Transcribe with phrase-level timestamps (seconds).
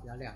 [0.00, 0.34] 比较亮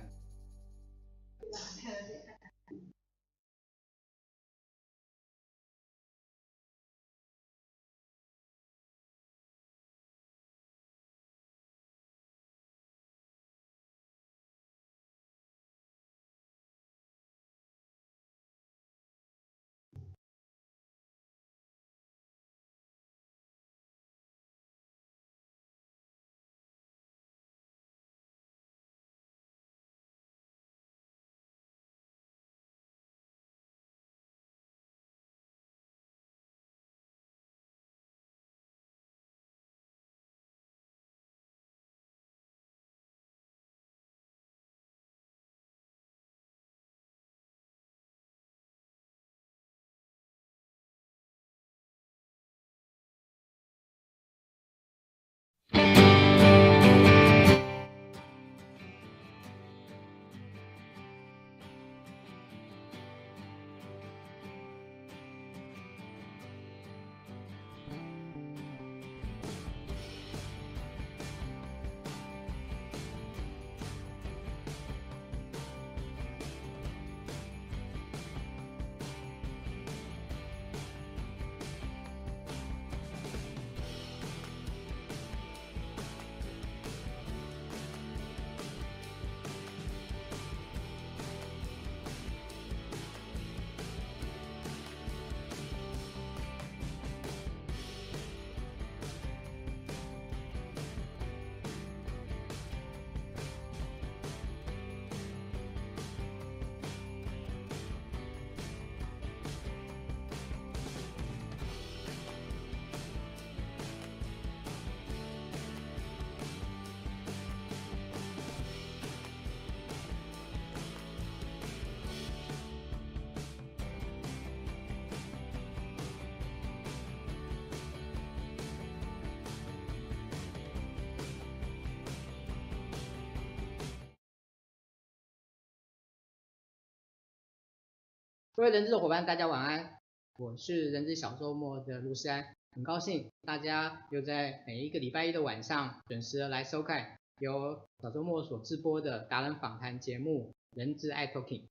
[138.57, 139.99] 各位人资的伙伴，大家晚安。
[140.39, 151.65] 我是人资小周末的卢思安，很高兴大家又在每一个礼拜一的晚上准时来收看由小周末所直播的达人访谈节目《人资爱 Talking》。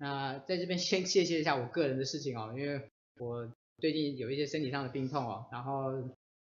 [0.00, 5.84] 那在这边 先谢谢一下我个人的事情哦，因为我最近有一些身体上的病痛哦，然后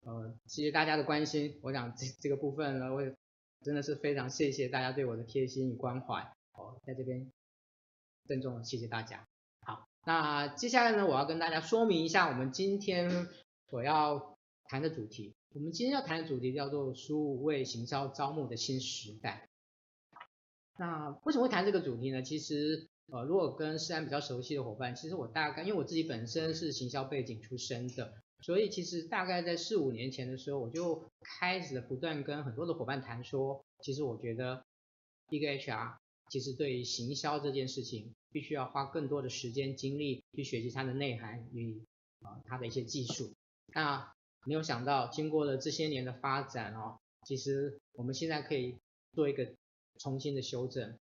[0.06, 1.58] 呃，谢谢大家的关心。
[1.60, 3.02] 我想这这个部分呢，我
[3.62, 6.22] 真的是非常谢谢大家对我的贴心与关怀
[6.54, 7.30] 哦，在这边
[8.26, 9.27] 郑重的谢谢大家。
[10.08, 13.28] 那接下来呢，我要跟大家说明一下我们今天
[13.68, 15.34] 所要谈的主题。
[15.52, 19.50] 我们今天要谈的主题叫做数位行销招募的新时代。
[20.78, 22.22] 那为什么会谈这个主题呢？
[22.22, 34.64] 其实呃，如果跟思安比较熟悉的伙伴，其实我大概因为我自己本身是行销背景出身的，所以其实大概在四五年前的时候，我就开始不断跟很多的伙伴谈说，其实我觉得
[35.28, 35.98] 一个 HR。
[36.30, 41.82] 其实对于行销这件事情，必须要花更多的时间精力去学习它的内涵与
[42.20, 43.32] 呃它的一些技术。
[43.74, 44.12] 那
[44.44, 48.76] 没有想到，经过了这些年的发展哦，其实我们现在可以
[49.12, 49.52] 做一个
[49.98, 50.96] 重新的修正。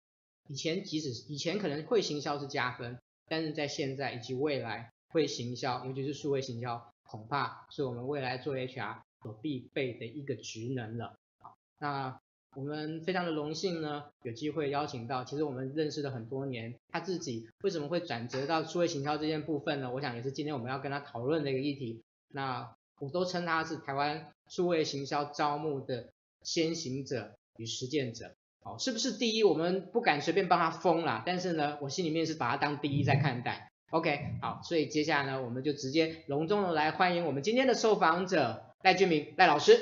[0.49, 11.17] 以前即使以前可能会行销是加分，但是在现在以及未来会行销，尤其是数位行销，恐怕是我们未来做 HR 所必备的一个职能了。
[11.39, 12.21] 好，那。
[12.56, 19.92] 我们非常的荣幸呢，有机会邀请到，其实我们认识了很多年，他自己为什么会转折到数位行销这件部分呢？
[19.92, 22.03] 我想也是今天我们要跟他讨论的一个议题。
[22.33, 26.09] 那我都称他是台湾数位行销招募的
[26.42, 29.45] 先行者与实践者，好，是不是第一？
[29.45, 33.71] 我们不敢随便帮他封啦，但是呢，我心里面是把他当第一在看待。
[33.91, 39.78] OK，好，所以接下来呢，我们就直接隆重的来欢迎我们今天的受访者赖俊明赖老师，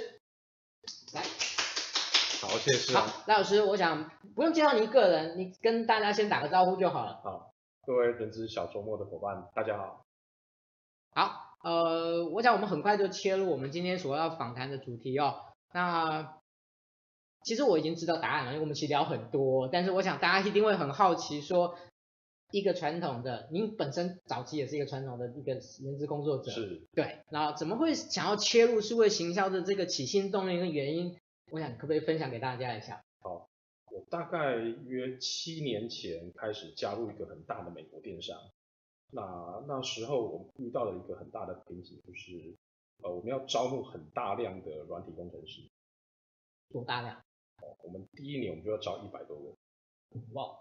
[2.53, 2.95] 好，谢谢。
[2.95, 7.19] 好，赖老师，我想不用介绍您个人，你跟大家先打个招呼就好了。
[7.25, 7.55] 好，
[7.87, 10.05] 各位人资小周末的伙伴，大家好。
[11.15, 15.37] 好，呃，我想我们很快就切入我们今天所要访谈的主题哦。
[15.73, 16.41] 那
[17.43, 21.75] 其实我已经知道答案了，因为我们其实聊很多，但是我想大家一定会很好奇，说
[22.51, 25.63] 一个传统的，您本身早期也是一个传统的一个人
[25.99, 31.17] 资工作者，是，对，那怎么会想要切入数位行销的这个起心动念跟原因？
[31.53, 33.05] 我想可不可以分享给大家一下？
[33.19, 33.51] 好，
[33.91, 38.41] 我大概约七年前开始加入一个很大的美国电商。
[39.11, 42.57] 那那时候我们遇到了一个很大的瓶颈，就是
[43.03, 45.69] 呃我们要招募很大量的软体工程师。
[46.71, 47.23] 多大量？
[47.83, 49.55] 我们第一年我们就要招一百多个。
[50.33, 50.59] 哇，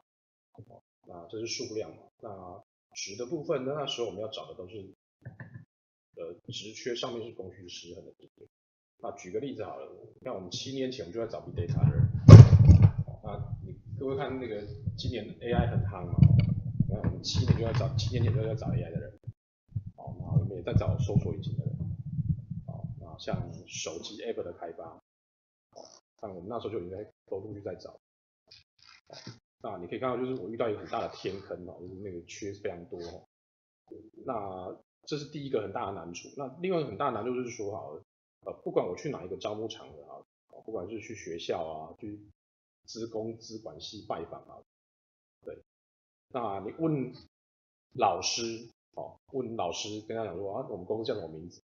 [1.07, 2.03] 那这是数量嘛？
[2.19, 2.61] 那
[2.95, 3.75] 值的部分那？
[3.75, 4.93] 那时候我们要找的都是，
[6.17, 8.45] 呃，职缺上面是供需失衡的职缺。
[9.01, 12.07] 那举个例子好了，像我们七年前我们就在找 Big Data 的人，
[13.23, 14.61] 那你各位看那个
[14.95, 16.13] 今年 AI 很夯嘛？
[16.87, 19.19] 那我们七年就要找，七年前就要找 AI 的人，
[19.95, 21.75] 好，那我们也在找搜索引擎的人，
[22.67, 25.01] 好，那像手机 App 的开发，
[26.21, 27.99] 像，我们那时候就已经在都陆续在找。
[29.63, 32.99] 那你可以看到，就是我遇到一个很大的天坑哦，就是那个缺非常多。
[34.25, 34.75] 那
[35.05, 36.29] 这是第一个很大的难处。
[36.37, 38.03] 那另外一个很大的难处就是说，好了，
[38.45, 40.21] 呃，不管我去哪一个招募场合啊，
[40.65, 42.19] 不管是去学校啊，去
[42.85, 44.63] 资工资管系拜访啊，
[45.45, 45.57] 对，
[46.29, 47.13] 那你问
[47.93, 48.41] 老师，
[48.95, 51.61] 哦，问老师跟他讲说啊，我们公司叫什么名字？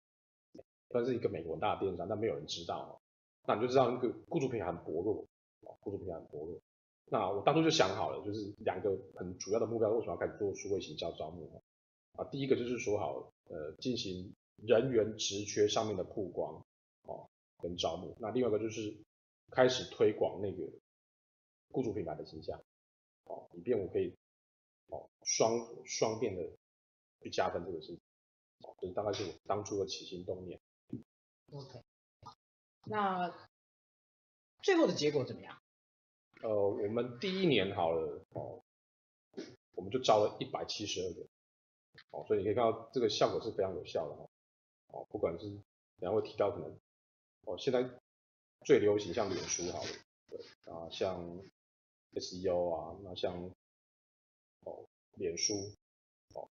[0.90, 3.00] 算是一个美国大的电商，但没有人知道哦。
[3.46, 5.26] 那你就知道那个雇主品很薄弱，
[5.80, 6.60] 雇主品很薄弱。
[7.06, 11.50] 那我当初就想好了，就是两个很主要的目标，为什么要开始做数位行销招募
[12.16, 12.24] 啊？
[12.30, 16.64] 第一个就是说好，呃，进行人员职缺上面的曝光，
[17.02, 17.28] 哦，
[17.58, 18.16] 跟招募。
[18.20, 18.96] 那另外一个就是
[19.50, 20.70] 开始推广那个
[21.70, 22.62] 雇主品牌的形象，
[23.24, 24.14] 哦，以便我可以，
[24.88, 25.52] 哦，双
[25.84, 26.42] 双变的
[27.20, 28.00] 去加分这个事情，
[28.60, 30.60] 哦，这大概是我当初的起心动念。
[31.52, 31.82] OK，
[32.84, 33.34] 那
[34.62, 35.60] 最后的结果怎么样？
[36.42, 38.62] 呃，我们第一年好了，哦，
[39.74, 41.26] 我们就招了一百七十二个，
[42.10, 44.30] 哦，所以你可以看到这个效果是非常有效的，哦，
[44.92, 45.50] 哦不管是
[45.98, 46.78] 等下会提到可能，
[47.44, 47.90] 哦，现在
[48.64, 49.90] 最流行像脸书好了，
[50.30, 50.38] 对，
[50.72, 51.42] 啊，像
[52.14, 53.50] SEO 啊，那像，
[54.60, 55.54] 哦，脸书，
[56.34, 56.48] 哦，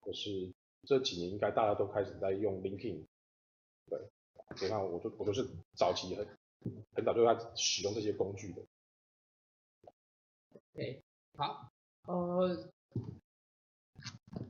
[0.00, 0.52] 可是
[0.84, 3.04] 这几年应该大家都开始在用 LinkedIn，
[3.86, 3.98] 对，
[4.60, 6.26] 你看我都我都是早期很
[6.94, 8.62] 很早就在使用这些工具的。
[10.72, 11.02] 对，
[11.36, 11.72] 好，
[12.02, 12.70] 呃，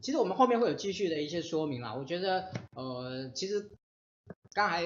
[0.02, 1.94] 其实我们后面会有继续的一些说明啦。
[1.94, 3.70] 我觉得，呃，其实
[4.52, 4.82] 刚才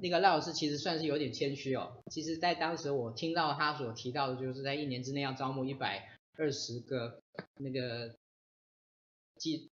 [0.00, 2.02] 那个赖老师其实算是有点谦虚哦。
[2.10, 7.20] 其实，在当时我听到他所提到的，就是在一年之内要招募一百二十个
[7.58, 8.14] 那个
[9.36, 9.68] 技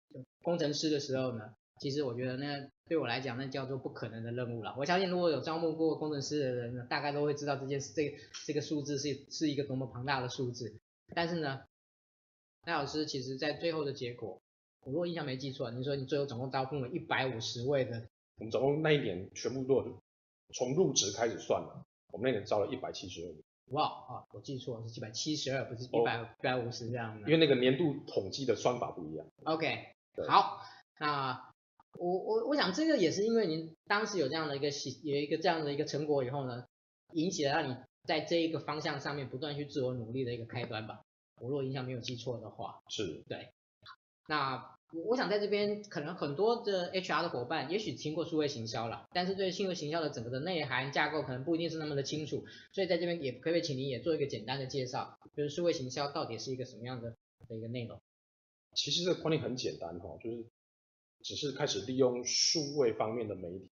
[0.42, 4.74] 工程师的时候呢，其实我觉得那对我来讲，那叫做不可能的任务了。
[4.78, 8.16] 我相信如果有招募过工程师的人呢，大概都会知道这件事，这个、
[8.46, 10.74] 这个数字是是一个多么庞大的数字。
[11.14, 11.62] 但是呢，
[12.64, 14.40] 赖老师其实在最后的结果，
[14.84, 18.06] 我如果印象没记错，你说你最后总共招聘了一百五十位的，
[18.38, 19.82] 我们总共那一年全部都
[20.54, 23.42] 从入职开始算了，我们那年招了一百七十二名。
[23.70, 27.26] 哇啊，我记错了，是一百七十二，不是一百一百五十这样的。
[27.26, 29.26] 因为那个年度统计的算法不一样。
[29.44, 29.88] OK，
[30.28, 30.60] 好，
[31.00, 31.50] 那
[31.98, 36.66] 我我我想这个也是因为您当时有这样的一个喜有一个这样的一个成果以后呢，
[37.12, 37.76] 引起了让你。
[38.06, 41.00] 在这一个方向上面不断去自我努力的一个开端吧，
[41.40, 43.48] 我如果印象没有记错的话，是对。
[44.26, 57.16] 那我我想在这边可能很多的 HR 的伙伴也许听过数位行销了，但是对数位行销的整个的内涵架构可能不一定是那么的清楚，所以在这边也可不可以请您也做一个简单的介绍，就是数位行销到底是一个什么样的
[57.48, 58.00] 的一个内容？
[58.74, 60.44] 其实这个观念很简单哈，就是
[61.22, 63.68] 只是开始利用数位方面的媒体，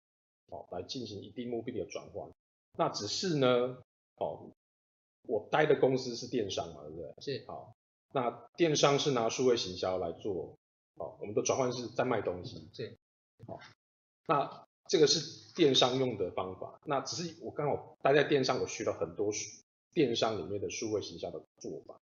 [0.46, 2.30] 哦，来进行一定目的的转换，
[2.76, 3.78] 那只是呢。
[4.20, 4.50] 哦，
[5.28, 7.14] 我待的公司是电商嘛，对不对？
[7.20, 7.44] 是。
[7.46, 7.76] 好，
[8.12, 10.56] 那电商是拿数位行销来做，
[10.94, 12.68] 哦，我们的转换是在卖东西。
[12.74, 12.96] 对。
[13.46, 13.60] 好，
[14.26, 19.30] 那这个是电商用的方法，那只是我刚好待在电商，我学了很多
[19.92, 22.00] 电商里面的数位行销的做法。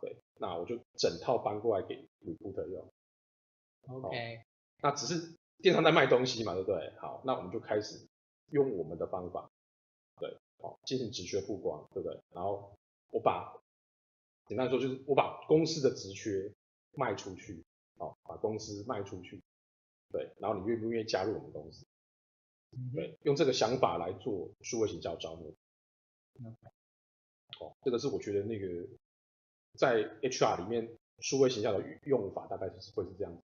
[0.00, 2.88] 对，那我就整套搬过来给 Recruiter 用。
[3.86, 4.42] OK。
[4.82, 6.92] 那只是电商在卖东西嘛，对不对？
[6.98, 8.00] 好，那我们就开始
[8.50, 9.50] 用我们的方法。
[10.18, 12.20] 对好，进行直觉曝光，对不对？
[12.32, 12.72] 然后
[13.10, 13.59] 我把
[14.50, 16.52] 简单说就是我把公司的职缺
[16.94, 17.64] 卖出去，
[17.96, 19.40] 好，把公司卖出去，
[20.10, 21.86] 对，然后你愿不愿意加入我们公司？
[22.92, 25.54] 对，用这个想法来做数位行销招募。
[27.60, 28.88] 哦，这个是我觉得那个
[29.78, 33.42] 在 HR 里面数位行销的用法大概是会是这样子，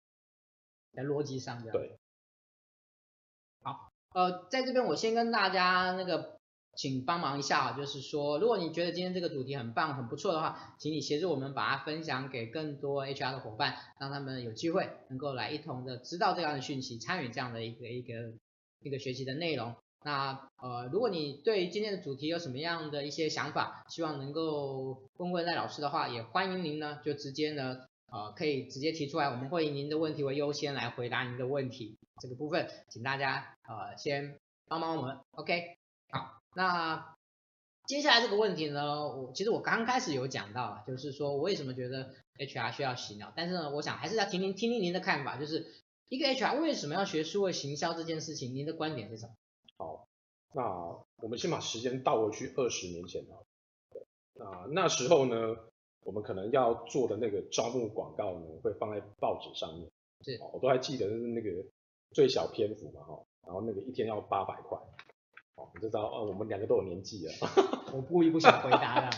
[0.92, 1.72] 在逻辑上这样。
[1.72, 1.96] 对。
[3.62, 6.35] 好，呃，在这边我先跟大家那个。
[6.76, 18.34] 请帮忙一下啊，就是说，如果你觉得今天这个主题很棒、很不错的话，请你协助我们把它分享给更多 HR 的伙伴，让他们有机会能够来一同的知道这样的讯息，参与这样的一个一个
[18.82, 19.74] 一个学习的内容。
[20.04, 27.78] 那呃，如果你对今天的主题有什么样的一些想法，希望能够问问赖老师的话，也欢迎您呢就直接呢
[28.12, 31.96] 呃可以直接提出来，我们会以您的问题为优先来回答您的问题。
[32.20, 35.76] 这个部分，请大家呃先帮帮我们，OK。
[36.56, 37.16] 好，那
[37.86, 45.72] 接下来这个问题呢，我其实我刚开始有讲到，就是说我为什么觉得 HR 需要洗脑，但是呢，我想还是要听听听听您的看法，就是
[46.08, 49.34] 一个 HR 为什么要学数位行销这件事情，您的观点是什么？
[49.76, 50.08] 好，
[50.54, 50.62] 那
[51.22, 53.36] 我们先把时间倒回去二十年前啊，
[54.34, 55.56] 那那时候呢，
[56.02, 59.88] 我们可能要做的那个招募广告呢，会放在报纸上面，
[60.24, 61.50] 是，我都还记得是那个
[62.10, 64.78] 最小篇幅嘛哈，然后那个一天要八百块。
[65.56, 67.32] 哦，你就知道哦，我们两个都有年纪了。
[67.92, 69.16] 我故意不想回答的。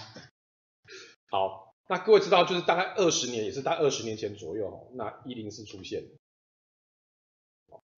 [1.30, 6.04] 好，那各位知道，就是大概二十年，也是在二十年前左右，那一零四出现，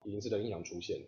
[0.04, 1.06] 一零四的银行出现。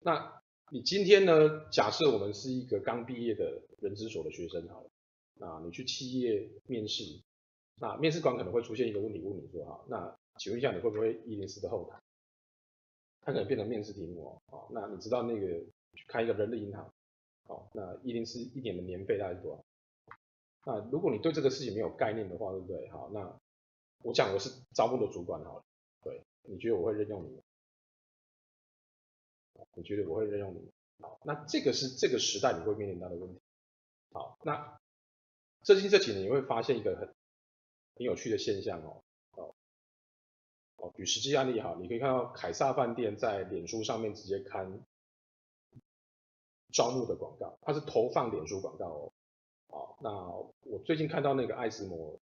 [0.00, 1.68] 那你今天呢？
[1.70, 4.90] 假设我们是一个刚毕业的人资所的学生，好了，
[5.34, 7.20] 那你去企业面试，
[7.76, 12.00] 那面试官可能会出现一个问题问你说，哈，那请问一下，你会不会一零四的后台？
[13.20, 14.66] 它可能变成面试题目哦。
[14.70, 15.62] 那你知道那个？
[15.94, 16.92] 去开一个人力银行，
[17.44, 19.64] 好，那一定是一年的年费大概是多少？
[20.64, 22.88] 那如果你对这个事情没有概念的话，对不对？
[22.90, 23.38] 好，那
[24.02, 25.64] 我讲的是招募的主管好了，
[26.02, 27.42] 对，你觉得我会任用你吗？
[29.74, 30.70] 你觉得我会任用你？
[30.98, 33.40] 好，那这个是这个时代你会面临到的问题。
[34.12, 34.78] 好，那
[35.62, 37.08] 最近这几年你会发现一个很
[37.96, 39.54] 很有趣的现象哦，哦，
[40.76, 44.84] 哦，举实际案例哈，你可以看到凯撒饭店在脸书上面直接看。
[46.72, 49.12] 招募的广告，它是投放脸书广告哦。
[49.68, 50.10] 好，那
[50.70, 52.18] 我最近看到那个艾斯摩，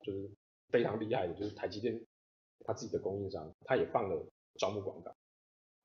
[0.00, 0.30] 就是
[0.70, 2.04] 非常厉害的，就是台积电
[2.64, 5.14] 他自己的供应商，他也放了招募广告。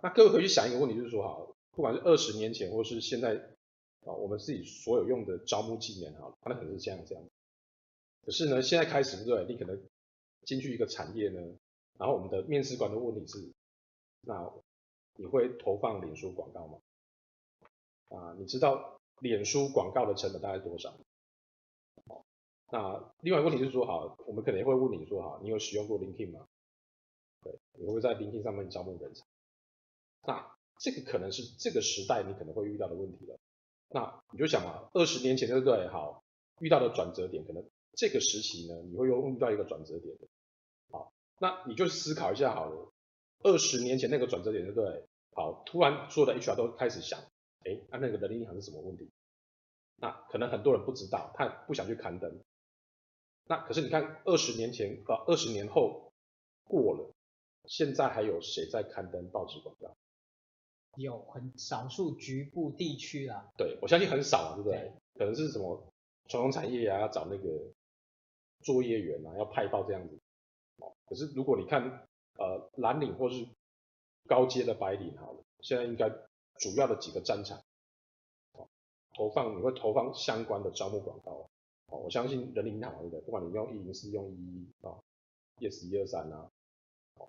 [0.02, 3.36] 那各位可以去想一个问题，就是说，哈，不管是二十年前或是现在，
[4.06, 7.24] 啊，我们自己所有用的招募技能，哈，它可能是这样这样。
[8.26, 9.46] 可是呢，现在开始，不对？
[9.46, 9.82] 你可能
[10.44, 11.40] 进去一个产业呢，
[11.98, 13.54] 然后我们的面试官的问题是，
[14.22, 14.52] 那
[15.16, 16.80] 你会投放脸书广告吗？
[18.14, 20.94] 啊，你知道脸书广告的成本大概多少？
[22.06, 22.26] 好，
[22.72, 26.46] 那另外一个问题是说，好，我们可能会问你说，好，你有使用过 LinkedIn 吗？
[27.42, 29.26] 对，你会在 LinkedIn 上面招募人才？
[30.26, 33.38] 那这个可能是这个时代你可能会遇到的问题了。
[33.90, 35.88] 那你就想嘛，二十年前对不对？
[35.88, 36.24] 好，
[36.60, 40.16] 遇到的转折点，可能这个时期呢，你会又遇到一个转折点。
[40.92, 42.92] 好，那你就思考一下好了，
[43.44, 45.08] 二十年前那个转折点对不对？
[45.36, 47.20] 好，突然所有的 HR 都开始想。
[47.66, 49.10] 哎，那、啊、那个人力银行是什么问题？
[49.98, 52.42] 那可能很多人不知道，他不想去刊登。
[53.46, 56.12] 那可是你看，二十年前啊，二十年后
[56.66, 57.14] 过了，
[57.66, 59.96] 现在还有谁在刊登报纸广告？
[60.98, 63.50] 有很少数局部地区啦。
[63.58, 64.80] 对，我相信很少啊，对不对？
[64.80, 65.88] 对，可能是什么
[66.28, 67.72] 传统产业啊，要找那个
[68.62, 70.20] 作业员啊，要派报这样子。
[70.78, 73.48] 哦，可是如果你看呃蓝领或是
[74.28, 76.12] 高阶的白领，好了，现在应该。
[76.60, 77.64] 主要的几个战场，
[79.16, 81.50] 投放你会投放相关的招募广告，
[81.88, 84.98] 哦，我相信人力银行的，不管你用一零四用一一啊
[85.60, 86.50] ，yes 一二三啊，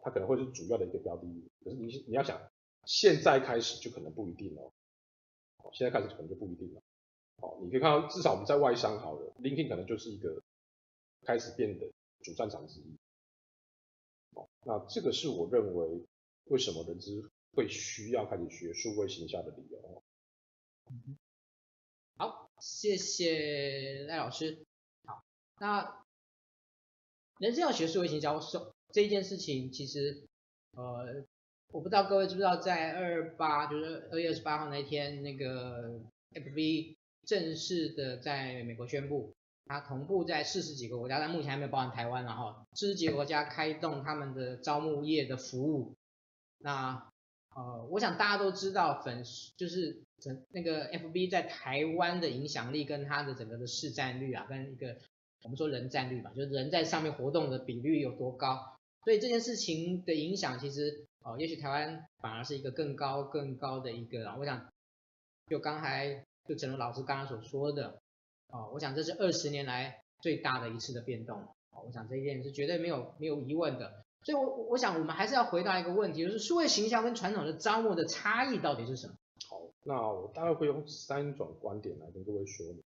[0.03, 1.27] 它可能会是主要的一个标的，
[1.65, 2.41] 可是你你要想，
[2.85, 4.63] 现在开始就可能不一定了，
[5.59, 6.81] 哦，现在开始可能就不一定了，
[7.43, 10.41] 哦，你可以看到至少我们在外商好了，LinkedIn 可能就是一个
[11.23, 11.91] 开始变得
[12.23, 12.97] 主战场之一，
[14.35, 16.07] 哦，那这个是我认为
[16.45, 17.31] 为什么人资。
[17.55, 20.03] 会需要开始学数位行销的理由。
[22.17, 24.65] 好，谢谢赖老师。
[25.05, 25.25] 好，
[25.59, 26.05] 那
[27.39, 28.39] 人资要学数位行销，
[28.93, 30.27] 这一件事情其实，
[30.73, 31.25] 呃，
[31.73, 36.01] 我不知道各位知不知道，在二八，就是二月二十八号那一天，那个
[36.33, 39.35] FB 正式的在美国宣布，
[39.67, 45.97] 它同步在四十几个国家，但目前还没有包含台湾，然后四十几个国家开动他们的招募业的服务。
[46.59, 47.11] 那
[47.55, 54.97] 呃，我想大家都知道粉丝就是整那个 FB 在台湾的影响力跟它的整个的市占率啊，跟一个
[55.43, 64.69] 我们说人占率吧，就是人在上面活动的比率有多高，所以这件事情的影响其实呃，也许台湾反而是一个更高更高的一个，我想
[65.47, 68.01] 就刚才就陈如老师刚刚所说的，
[68.49, 74.04] 哦，我想这是二十年来最大的一次的变动，哦，我想这一点是绝对没有没有疑问的。
[74.25, 79.15] 所以我，我想我们还是要回答一个问题，就是数位行销跟传统的招募的差异到底是什么？
[79.47, 82.83] 好，那我大概会用三种观点来跟各位说明。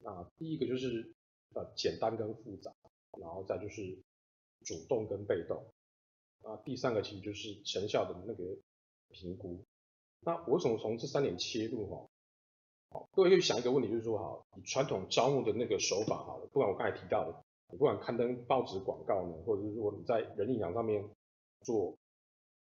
[0.00, 1.14] 那第一个就是
[1.54, 2.72] 呃简单跟复杂，
[3.20, 3.98] 然后再就是
[4.64, 5.64] 主动跟被动。
[6.42, 8.56] 啊，第三个其实就是成效的那个
[9.10, 9.64] 评估。
[10.20, 12.08] 那我怎么从这三点切入哈？
[12.90, 17.44] 好，各位可以想一个问题，就是说哈，以传统招募的那个手法好了，不管我刚才提到的。
[17.70, 21.08] 你不管刊登报纸广告呢，或者是说你在人力银行上面
[21.60, 21.96] 做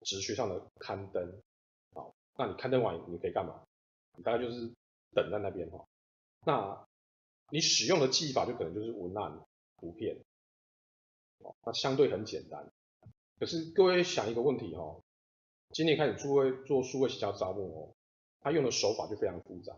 [0.02, 1.40] 职缺上的刊登，
[1.94, 3.64] 好，那你刊登完你可以干嘛？
[4.16, 4.70] 你大概就是
[5.14, 5.86] 等在那边哈，
[6.44, 6.86] 那
[7.50, 9.40] 你使用的技法就可能就是文案、
[9.78, 10.18] 图片，
[11.38, 12.70] 哦，那相对很简单。
[13.38, 15.02] 可是各位想一个问题哦，
[15.70, 17.94] 今年开始数位做数位行销招募哦，
[18.40, 19.74] 他用的手法就非常复杂。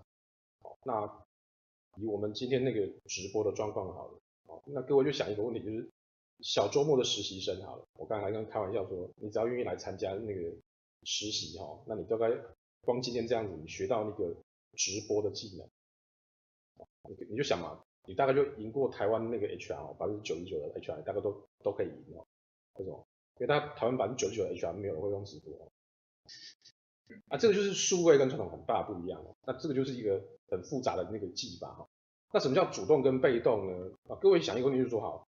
[0.62, 1.25] 哦，那
[1.97, 4.18] 以我们今天那个直播的状况好了，
[4.67, 5.91] 那各位就想一个问题，就是
[6.41, 10.55] 小周末的实习生好了，我刚才还跟开玩笑说，你只要愿意来参加那个
[11.05, 12.31] 实习哈，那你大概
[12.83, 14.35] 光今天这样子，你学到那个
[14.77, 15.69] 直播的技能。
[17.09, 22.27] 你你就想嘛，你大概就赢过台湾那个 HR 百分之九十九的 HR，大概都都可以赢哦。
[22.75, 23.07] 为什么？
[23.39, 25.71] 因为他台湾百分之九十九的 HR 没有人会用直播。
[27.29, 29.37] 啊，这个就是数位跟传统很大不一样哦。
[29.47, 31.87] 那这个就是一个很复杂的那个技法哈。
[32.35, 33.93] 那什么叫主动跟被动呢？
[34.09, 35.29] 啊，各位想一个问题就是说，好，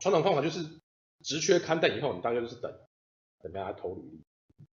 [0.00, 0.80] 传统方法就是
[1.20, 2.80] 职缺刊登以后，你大概就是等
[3.38, 4.20] 等大家投履历。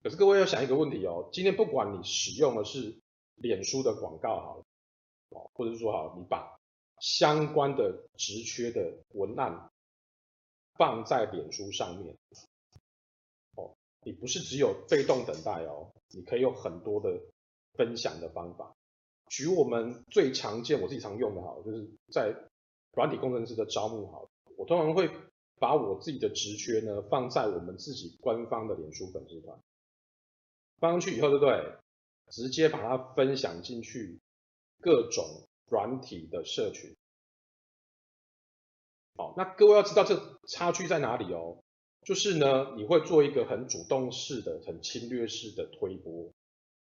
[0.03, 2.95] 可是各位要想一个问题哦，今天不管你使用的是
[3.34, 4.63] 脸书的广告好了。
[5.53, 6.55] 或者是说，好，你把
[7.00, 9.72] 相关的职缺的文案
[10.75, 12.15] 放在脸书上面，
[13.55, 17.19] 哦，你不是只有被动等待哦，你可以有很多的
[17.74, 18.75] 分享的方法。
[19.36, 22.34] 举我们最常见，我自己常用的，好，就是在
[22.94, 25.10] 软体工程师的招募，好，我通常会
[25.60, 29.60] 把我自己的职缺呢放在我们自己官方的脸书粉丝团，
[30.80, 31.75] 放上去以后，对不对？
[32.30, 34.20] 直接把它分享进去。
[34.82, 36.96] 各种软体的社群，
[39.15, 41.58] 好，那各位要知道这差距在哪里哦？
[42.04, 46.30] 就是呢，你会做一个很主动式的、很侵略式的推波，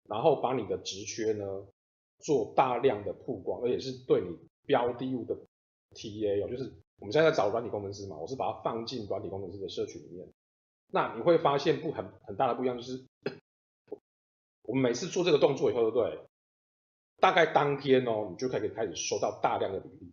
[0.10, 1.45] 然后把你的职缺呢
[2.19, 5.36] 做大量的曝光，而且是对你标的物的
[5.93, 10.28] TA 哦，就是我们现在在找软体工程师嘛，我是把它放进软体工程师的社群里面，
[10.91, 13.06] 那你会发现不很很大的不一样，就是
[14.63, 16.19] 我们每次做这个动作以后，对不对？
[17.19, 20.12] 大概当天哦，你就可以开始收到大量的履历，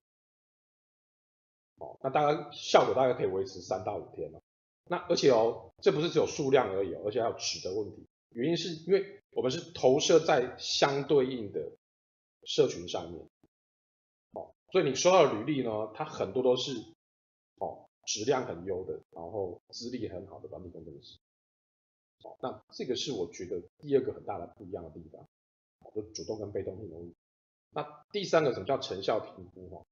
[1.79, 4.41] 哦，那大概效果大概可以维持三到五天哦。
[4.89, 8.07] 那而且哦，这不是只有数量而已哦，而且还有质的问题。
[8.31, 11.73] 原因是因为我们是投射在相对应的
[12.45, 13.29] 社群上面，
[14.33, 16.73] 哦，所以你收到的履历呢，它很多都是
[17.57, 21.19] 哦质量很优的，然后资历很好的管理工程师。
[22.23, 25.27] 哦，那这个是我觉得第二个很大的不一样的地方。
[25.95, 27.15] 就主动跟被动性容易。
[27.71, 29.69] 那第三个什么叫成效评估？
[29.71, 29.87] 哈，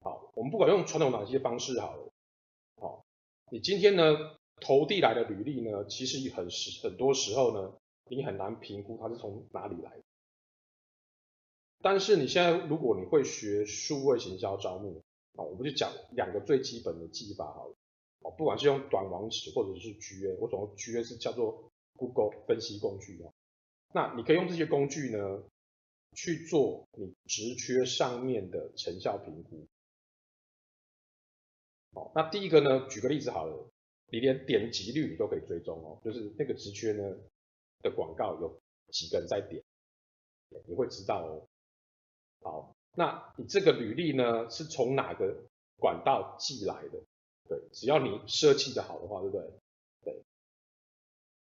[0.00, 2.12] 好，我们不管用传统哪些方式好了，
[2.74, 3.06] 好，
[3.50, 4.02] 你今天呢
[4.60, 7.78] 投递来的履历呢，其实很时很多时候呢，
[8.10, 10.02] 你很难评估它是从哪里来的。
[11.82, 15.02] 但是你现在如果你会学数位行销招募，
[15.34, 17.74] 啊，我们就讲两个最基本的技法好了，
[18.20, 23.32] 哦，不管是用短网址或者是 GA，我总 GA 是叫做 Google 分析工具啊。
[23.92, 25.42] 那你可以用这些工具呢，
[26.14, 29.66] 去做你职缺上面的成效评估。
[31.92, 33.70] 好，那第一个呢，举个例子好了，
[34.08, 37.16] 你连点击率你都可以追踪哦，就是那个职缺呢
[37.82, 38.60] 的广告有
[38.90, 39.62] 几个人在点，
[40.66, 41.46] 你会知道哦。
[42.46, 45.36] 好，那你这个履历呢是从哪个
[45.80, 47.00] 管道寄来的？
[47.48, 50.22] 对，只要你设计的好的话，对不对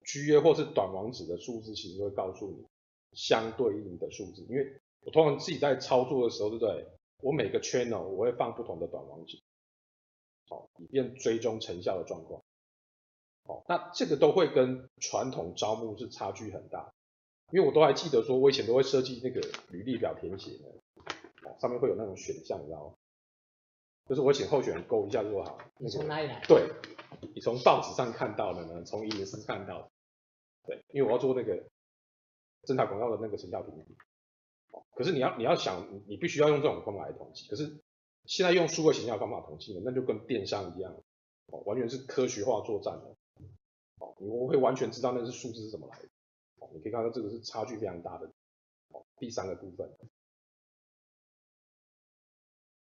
[0.05, 2.65] ？GA 或是短网址的数字，其实会告诉你
[3.11, 6.87] 相对应的数字，因为我通常自己在操作的时候，对不对？
[7.21, 9.41] 我每个 channel 我会放不同的短网址，
[10.47, 12.41] 好，以便追踪成效的状况。
[13.43, 16.93] 好，那这个都会跟传统招募是差距很大，
[17.51, 22.93] 因为我都还记得说，我以前都会设计那个履历表填写的，上面会有那种选项，你知道吗？
[24.07, 25.57] 就是我请候选人勾一下就好。
[25.77, 26.41] 你从哪里来？
[26.47, 26.69] 对，
[27.33, 28.83] 你从报纸上看到的呢？
[28.83, 29.89] 从104看到的。
[30.65, 31.63] 对，因为我要做那个
[32.63, 37.47] 侦查广告的那个成效评估，可是你要你要想，你你必须要用这种方法来统计。
[37.49, 37.77] 可是
[38.25, 40.93] 现在用数位形象方法统计呢，那就跟电商一样，
[41.47, 43.15] 哦，完全是科学化作战的，
[43.99, 46.09] 哦，我会完全知道那是数字是怎么来的，
[46.73, 48.27] 你可以看到这个是差距非常大的，
[48.89, 49.89] 哦，第三个部分。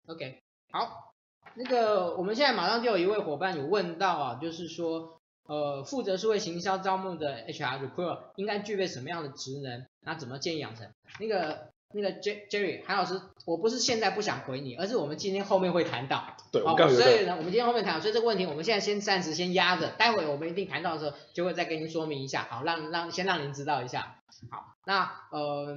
[0.06, 1.14] OK，好，
[1.54, 5.18] 那个我们现在马上就有一位伙伴有问到啊，就是说。
[5.44, 9.88] 呃，负责数位行销招募的 HR recruiter 应该具备什么样的职能？
[9.98, 10.94] 那怎么建议养成？
[11.18, 16.36] 那个那个 Jerry 韩老师，我不是现在不想回你，而是我们今天后面会谈到。
[16.50, 24.22] 对，哦，所以呢，我们今天后面谈，所以这个问题我们现在先暂时先压着，待会我们一定谈到的时候就会再跟您说明一下，好，让让先让您知道一下。
[24.50, 25.76] 好，那嗯、呃，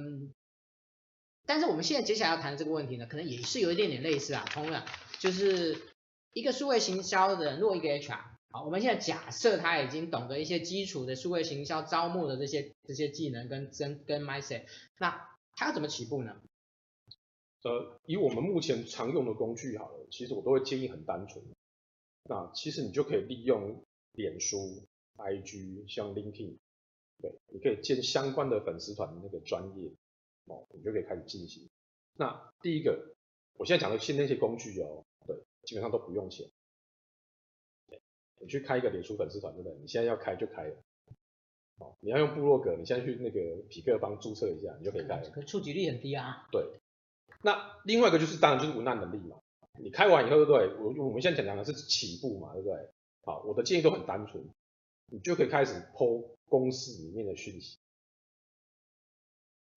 [1.46, 4.84] 但是我们现在接下来要谈的这个问题呢，可能也是有一点点类似啊，同样
[5.18, 5.76] 就是
[6.32, 8.18] 一个数位行销的人，如果一个 HR。
[8.52, 14.62] 好，我们现在假设他已经懂得一些基础的数位行销招募的这些这些技能跟跟跟 mindset，
[14.98, 16.40] 那他要怎么起步呢？
[17.62, 21.44] 呃，以我们目前常用的工具好了，其实我都会建议很单纯。
[22.22, 26.58] 那其实你就可以利用脸书、IG，像 LinkedIn，
[27.20, 29.90] 对，你可以建相关的粉丝团的那个专业，
[30.44, 31.68] 哦，你就可以开始进行。
[32.14, 33.16] 那第一个，
[33.54, 36.48] 我现在讲的是那些工具哦，对，基本上都不用钱。
[38.38, 39.78] 你去开一个脸书粉丝团，对不对？
[39.80, 40.76] 你现在要开就开了。
[41.78, 45.30] 哦，你要用部落格，你现在去那个匹克帮注册一下，你就可以开了。
[45.30, 46.46] 可触及率很低啊。
[46.50, 46.80] 对。
[47.42, 49.38] 那另外一个就是，当然就是文案能力嘛。
[49.78, 50.74] 你开完以后，对不对？
[50.78, 52.90] 我我们现在讲讲的是起步嘛，对不对？
[53.24, 54.42] 好，我的建议都很单纯，
[55.12, 57.76] 你就可以开始 po 公司里面的讯息。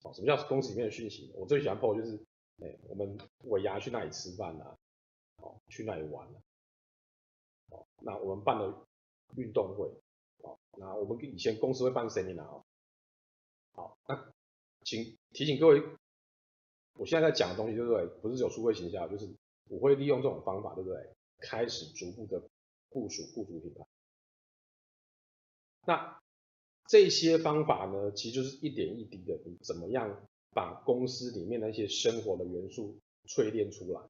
[0.04, 1.34] 哦，什么叫公司里面的讯息？
[1.36, 2.16] 我最喜欢 po 就是，
[2.62, 4.78] 哎，我们尾牙去那里吃饭啊，
[5.36, 6.38] 哦，去那里玩啊，
[7.72, 8.88] 哦，那我们办了
[9.36, 9.92] 运动会。
[10.78, 12.64] 那我们以前公司会办 seminar 哦，
[13.74, 14.34] 好，那
[14.84, 15.84] 请提醒各位，
[16.94, 18.06] 我现在在讲的东西对不对？
[18.22, 19.30] 不是有数位行销，就是
[19.70, 21.16] 我会利用这种方法，对不对？
[21.40, 22.50] 开始逐步的
[22.90, 23.86] 部署雇主品牌。
[25.86, 26.22] 那
[26.88, 34.02] 这些方法呢，其实就是一点一滴的，你怎么样把公司里面那些生活的元素淬炼出来？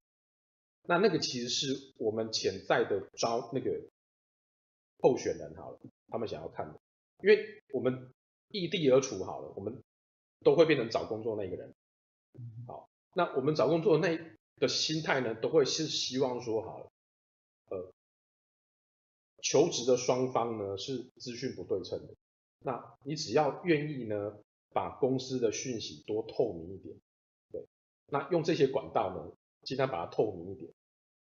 [0.84, 3.82] 那那个其实是我们潜在的招那个
[5.02, 5.80] 候选人好了。
[6.10, 6.80] 他们想要看的，
[7.22, 8.12] 因为我们
[8.50, 9.84] 异地而处好了，我们
[10.44, 11.74] 都会变成找工作那个人。
[12.68, 14.20] 好，那我们找工作的那
[14.60, 16.92] 个心态呢，都会是希望说好了，
[17.70, 17.92] 呃，
[19.42, 22.14] 求职的双方呢是资讯不对称的。
[22.60, 24.38] 那你只要愿意呢，
[24.74, 26.96] 把公司的讯息多透明一点，
[27.52, 27.66] 对，
[28.08, 29.32] 那用这些管道呢，
[29.64, 30.72] 尽量把它透明一点。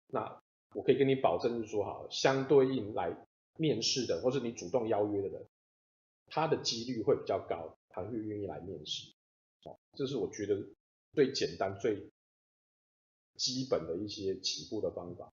[0.07, 0.41] 那
[0.73, 3.26] 我可以跟你保证是说好了，相对应来。
[3.57, 5.45] 面试的，或是你主动邀约的人，
[6.27, 9.11] 他的几率会比较高，他会愿意来面试。
[9.63, 10.63] 哦，这是我觉得
[11.13, 12.09] 最简单、最
[13.35, 15.31] 基本的一些起步的方法。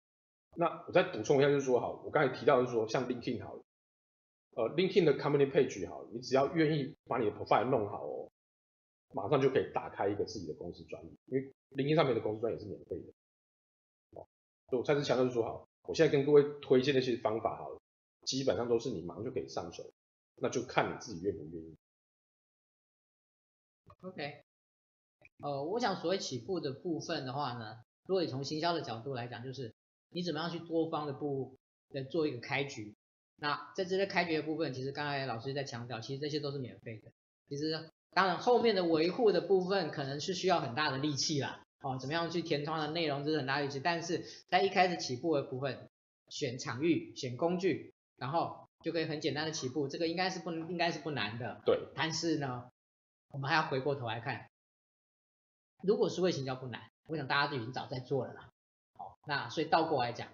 [0.56, 3.58] 那我再补充一下，就是说，好，我刚才提到的是说，像 LinkedIn 好，
[4.54, 8.30] 呃，LinkedIn 的 Company Page 好，你只要愿意把你的 Profile 弄好哦，
[9.12, 13.12] 马上就可以打开一个自己的公司专页，因为 LinkedIn 上面的公司专页也是免费的。
[14.20, 14.26] 哦，
[14.68, 17.80] 所以我再次强调就是说，好，我现在跟各位推荐那些方法好了。
[18.24, 19.92] 基本上都是你忙就可以上手，
[20.36, 21.76] 那就看你自己愿不愿意。
[24.00, 24.42] OK，
[25.38, 29.74] 呃，我想所谓起步的部分的话呢，如果你从行销的角度来讲，就是
[30.10, 31.56] 你怎么样去多方的部
[31.88, 32.94] 来做一个开局。
[33.36, 37.10] 那在这些开局的部分，其实刚才老师在强调，其实这些都是免费的。
[37.48, 45.88] 其实当然后面的维护的部分可能是需要很大的力气啦，哦，怎么样去填充的内容这是很大力气，但是在一开始起步的部分，
[46.28, 47.93] 选场域、选工具。
[48.16, 51.60] 然后就可以很简单的起步，这个应该是不应该是不难的。
[51.66, 51.88] 对。
[51.94, 52.70] 但是呢，
[53.30, 54.48] 我们还要回过头来看，
[55.82, 58.50] 如果数位行销不难，我想大家都已经早在做了啦。
[58.96, 60.28] 好，那所以倒过来讲，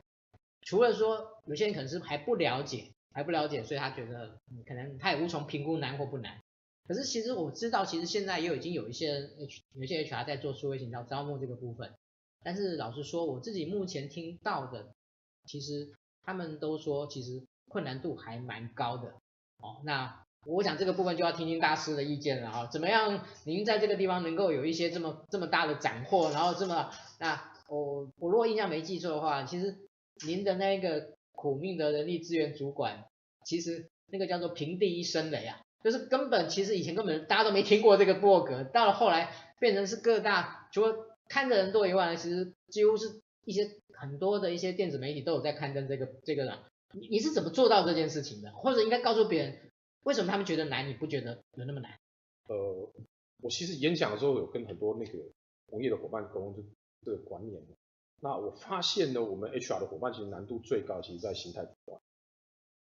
[0.63, 6.41] 除了说有些人可能是还不了解，还不了解，所以他觉得可能他也无从评估难或不难。
[6.87, 11.95] 可是其实我知道，其实现在也有已经有一些 H 有些 HR 在做数位行销招募这个部分。
[12.43, 14.93] 但是老实说，我自己目前听到的，
[15.47, 17.47] 其实他们都说其实。
[17.71, 19.09] 困难度还蛮高的
[19.63, 29.77] 哦，那我想这个部分就要听听大师的意见了啊，怎么样您在这个地方能够有一些这么这么大的斩获，然后这么那我我如果印象没记错的话，其实
[30.27, 33.05] 您的那个苦命的人力资源主管，
[33.45, 39.31] 其实那个叫做平地一声雷啊，就是根本其实以前根本大家都没听过这个部落格，到了后来
[39.61, 40.97] 变成是各大除了
[41.29, 46.67] 看的人多以外，其实几乎是一些很多的一些电子媒体都有在刊登这个这个了。
[46.93, 48.53] 你你是怎么做到这件事情的？
[48.53, 49.71] 或者应该告诉别人，
[50.03, 51.99] 为什么他们觉得难，你不觉得有那么难？
[52.49, 52.93] 呃，
[53.43, 55.19] 我其实演讲的时候有跟很多那个
[55.69, 56.65] 同业的伙伴沟通
[57.05, 57.63] 这个观念。
[58.23, 61.67] 那我发现呢，我们 HR 的伙伴其实难度最高，其实在心态。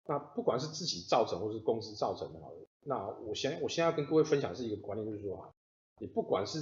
[0.06, 5.52] 那不管是自己造成或是公司造成的，好了，那我先我现在要跟各位分享是一个观念，就是说啊，
[6.00, 6.58] 你不管是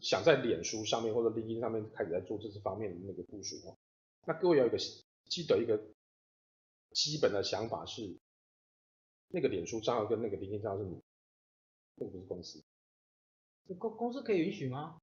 [0.00, 3.76] 想在脸书上面或者 LinkedIn 上面开始在做这些方面的那个部署哦，
[4.26, 4.78] 那各位要有一个
[5.28, 5.82] 记得一个。
[6.94, 8.16] 基本的想法是，
[9.26, 11.02] 那个脸书账号跟那个 LinkedIn 账号是你，
[11.96, 12.62] 那个不是公司。
[13.80, 15.00] 公公司可以允许吗？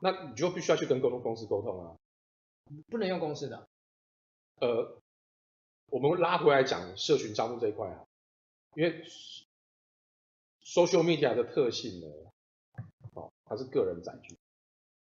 [0.00, 1.96] 那你就必须要去跟沟通公司沟通啊。
[2.88, 3.68] 不能用公司的。
[4.56, 5.00] 呃，
[5.86, 8.04] 我们拉回来讲社群招募这一块啊，
[8.74, 9.04] 因为
[10.64, 12.08] social media 的特性呢，
[13.14, 14.36] 哦，它是个人载具。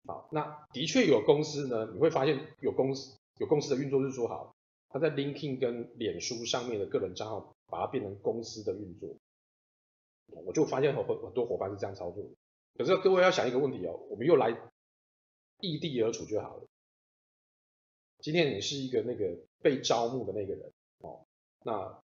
[0.06, 4.54] 好，那的确有公司呢，你会发现有公司有公司的运作是说好。
[4.88, 9.14] 他在 LinkedIn 跟脸书上面的个人账号，把它变成公司的运作，
[10.46, 12.30] 我就发现很很很多伙伴是这样操作的。
[12.78, 14.56] 可是各位要想一个问题哦，我们又来
[15.60, 16.66] 异地而处就好了。
[18.20, 21.26] 今天你是一个那个被招募的那个人哦，
[21.64, 22.00] 那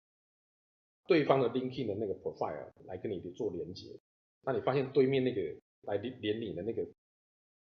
[1.07, 3.97] 对方的 LinkedIn 的那个 profile 来跟你做连接，
[4.43, 5.41] 那你发现对面那个
[5.83, 6.87] 来连连你的那个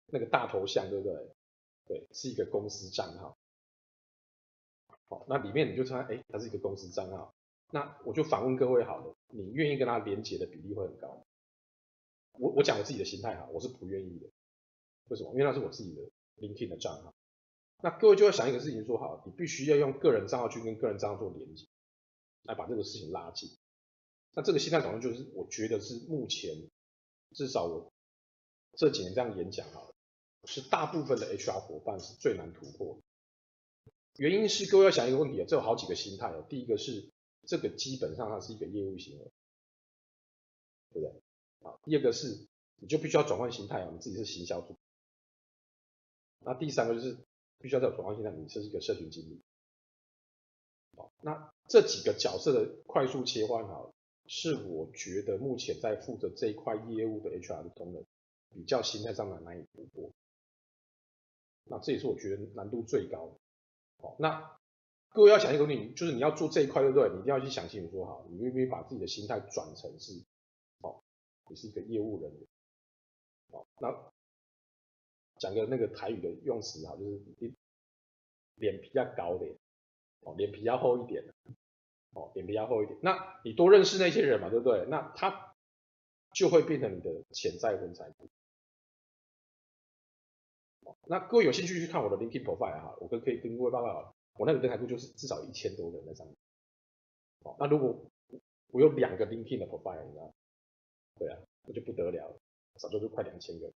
[0.06, 1.14] 那个大头像，对不对？
[1.86, 3.36] 对，是一个公司账号。
[5.08, 7.34] 好，那里面你就猜，哎，它是一个公司账号。
[7.70, 11.24] 那我就反问各位好了，你愿意跟他连接的比例会很高？
[12.38, 14.28] 我我讲我自己的心态哈，我是不愿意的。
[15.08, 15.32] 为什么？
[15.32, 16.02] 因为那是我自己的
[16.36, 17.12] LinkedIn 的账号。
[17.82, 21.66] 那各位就要想一个事情说，好，你必须要用个人账号去跟个人账号做连接，
[22.42, 23.50] 来把这个事情拉近。
[24.32, 26.70] 那这个心态总共就是，我觉得是目前
[27.32, 27.92] 至少我
[28.76, 29.92] 这几年这样演讲哈，
[30.44, 33.02] 是大部分的 HR 伙伴是最难突破的。
[34.16, 36.46] 原因是各位要想一个问题啊，这有好几个心态哦。
[36.48, 37.10] 第一个是
[37.46, 39.24] 这个基本上它是一个业务行为，
[40.92, 41.68] 对不对？
[41.68, 42.46] 啊，第二个是
[42.76, 44.76] 你就必须要转换心态啊，你自己是行销组。
[46.40, 47.16] 那第三个就是
[47.58, 49.40] 必须要在转换心态，你是一个社群经理。
[50.96, 53.90] 好，那这几个角色的快速切换啊，
[54.26, 58.04] 是我觉得目前在负责这一块业务的 HR 的同仁
[58.50, 60.12] 比较心态上的难以突破。
[61.64, 63.43] 那这也是我觉得难度最高的。
[64.04, 64.58] 好，那
[65.08, 67.08] 各位要想一个问题，就是你要做这一块，对不对？
[67.08, 70.22] 你一定要去想清楚说好，你愿不愿意把自己的心态转成是，
[70.82, 71.02] 哦，
[71.48, 72.46] 你是一个业务人员。
[73.50, 74.12] 好，那
[75.38, 77.54] 讲个那个台语的用词哈，就是
[78.56, 79.56] 脸皮要高点，
[80.20, 81.24] 哦，脸皮要厚一点，
[82.12, 82.98] 哦，脸皮要厚一点。
[83.02, 84.84] 那你多认识那些人嘛，对不对？
[84.90, 85.54] 那他
[86.34, 88.12] 就会变成你的潜在人才。
[91.06, 96.34] 那各位有兴趣去看我的 LinkedIn profile 哈，我跟可以跟各位报告，我那个人才库就是至少一千多人在上面。
[97.40, 98.10] 哦，那如果
[98.72, 100.34] 我有两个 LinkedIn 的 profile，你知道？
[101.16, 102.38] 对啊，那就不得了了，
[102.76, 103.70] 少说就快两千个。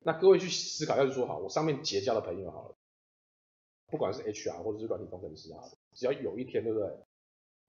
[0.00, 2.74] 那各位去思考，要是说好，我上面结交的朋友好了，
[3.86, 6.98] 不管是 HR 或者是软体工程师啊，只要有一天，对不对？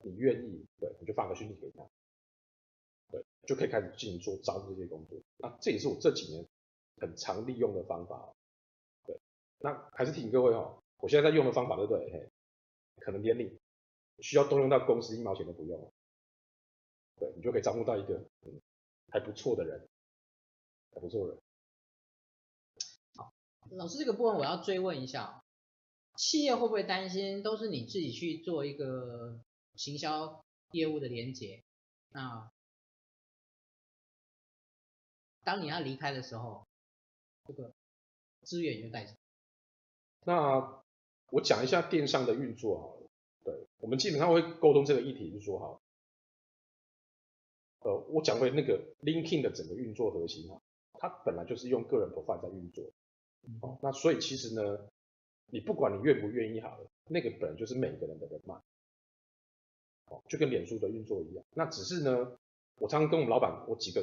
[0.02, 1.86] 你愿意，对，你就发个讯息给他，
[3.12, 5.20] 对，就可以开始进行做招这些工作。
[5.38, 6.48] 那这也是我这几年
[7.02, 8.34] 很常利用的方法。
[9.60, 12.12] 那还是提醒各位哈，我现在在用的方法对不对？
[12.12, 12.32] 嘿，
[13.02, 13.60] 可能连你
[14.20, 15.94] 需要动用到公司一毛钱都不用，
[17.18, 18.26] 对，你就可以招募到一个
[19.12, 19.88] 还不错的人，
[20.94, 21.42] 还不错的人。
[23.16, 23.34] 好，
[23.72, 25.44] 老师这个部分我要追问一下，
[26.16, 29.40] 企业会不会担心都是你自己去做一个
[29.76, 31.64] 行销业务的连接？
[32.12, 32.50] 那
[35.44, 36.66] 当你要离开的时候，
[37.46, 37.74] 这个
[38.44, 39.19] 资源就带走。
[40.26, 40.84] 那
[41.32, 43.10] 我讲一下电商的运作好了，
[43.44, 45.80] 对，我们基本上会沟通这个议题，就是说哈，
[47.82, 50.62] 呃，我讲回那个 LinkedIn 的整个运作核心哈，
[50.94, 52.84] 它本来就是用个人 profile 在运作，
[53.62, 54.90] 哦，那所以其实呢，
[55.48, 58.56] 你不管你愿不愿意好了，那个本来就是每个人的人脉，
[60.06, 62.38] 哦，就跟脸书的运作一样，那只是呢，
[62.78, 64.02] 我常常跟我们老板，我几个，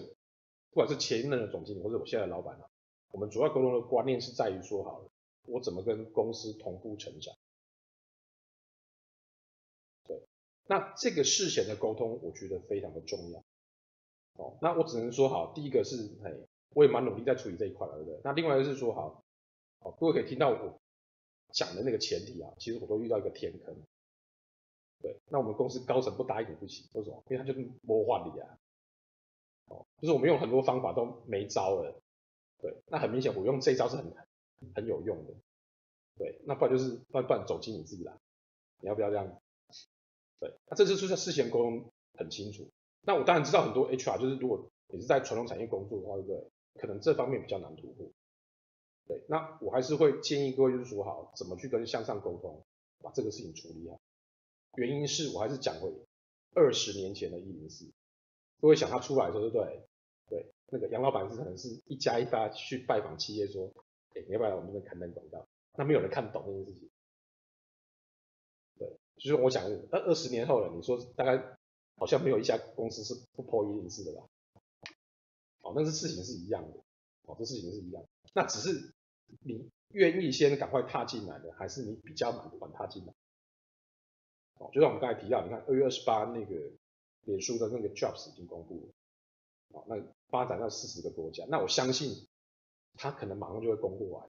[0.71, 2.71] 不管是前任的总经理或者我现在的老板啊，
[3.11, 5.11] 我们主要沟通的观念是在于说好了。
[5.49, 7.35] 我怎么跟公司同步成长？
[10.05, 10.21] 对，
[10.67, 13.43] 那这个事前的沟通，我觉得非常的重要。
[14.35, 18.21] 哦，那我只能说好，第一个是，嘿，我也蛮努力在处理这一块了，对不对？
[18.23, 19.25] 那另外一个是说好，
[19.81, 20.81] 好，各位可以听到我
[21.53, 23.75] 讲的那个前提啊，其实我都遇到一个天坑。
[25.01, 27.23] 对，那我们公司高层不答应也不行，为什么？
[27.29, 28.59] 因为他就是魔幻力啊。
[29.69, 32.01] 哦，就是我们用很多方法都没招了。
[32.59, 34.26] 对，那很明显我用这招是很难。
[34.75, 35.35] 很有用的，
[36.17, 38.13] 对，那不然就是，不然不然走进你自己来，
[38.81, 39.41] 你要不要这样？
[40.39, 42.69] 对，那这就是在事先沟通很清楚。
[43.03, 46.51] 那我当然知道很多 HR 就是如果你是在传统产业工作的话，对不对？
[46.81, 48.07] 可能这方面比较难突破。
[49.07, 52.65] 对，那我还是会建议各位就是说好，怎么去跟向上沟通，
[52.99, 53.99] 把这个事情处理好。
[54.75, 55.91] 原因是我还是讲回
[56.55, 57.91] 二十年前的一零四，
[58.61, 59.89] 各位想他出来的时候，对不对？
[60.29, 63.73] 对，那个杨老板是可能是一家一家去拜访企业说。
[64.27, 65.47] 你要不要来我们这边刊登广告？
[65.79, 66.91] 那没有人看懂这件事情。
[68.79, 71.59] 对，就是我想，那二十年后了，你说大概
[71.97, 74.27] 好像没有一家公司是不破一零四的吧？
[75.61, 76.79] 哦，那是事情是一样的，
[77.25, 78.03] 哦，这事情是一样。
[78.33, 78.95] 那只是
[79.43, 83.13] 你愿意先赶快踏进来的，还是你比较晚踏进来？
[84.55, 86.71] 哦，就像我们刚才提到，你看二月二十八那个
[87.23, 92.27] 脸书的那个 Jobs 已经公布了，哦，那发展到四十个国家，那我相信。
[92.97, 94.29] 他可能马上就会攻过来，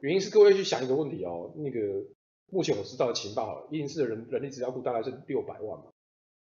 [0.00, 2.04] 原因是各位去想一个问题哦，那个
[2.46, 5.92] 目前我知道的情报好了，104的人人力资料库大概是六百万嘛，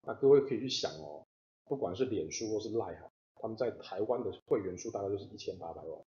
[0.02, 1.26] 那各位可以去想哦，
[1.64, 6.04] 不管是脸书或是 Line 哈，他们在台湾的会员数大概就是一千八百万，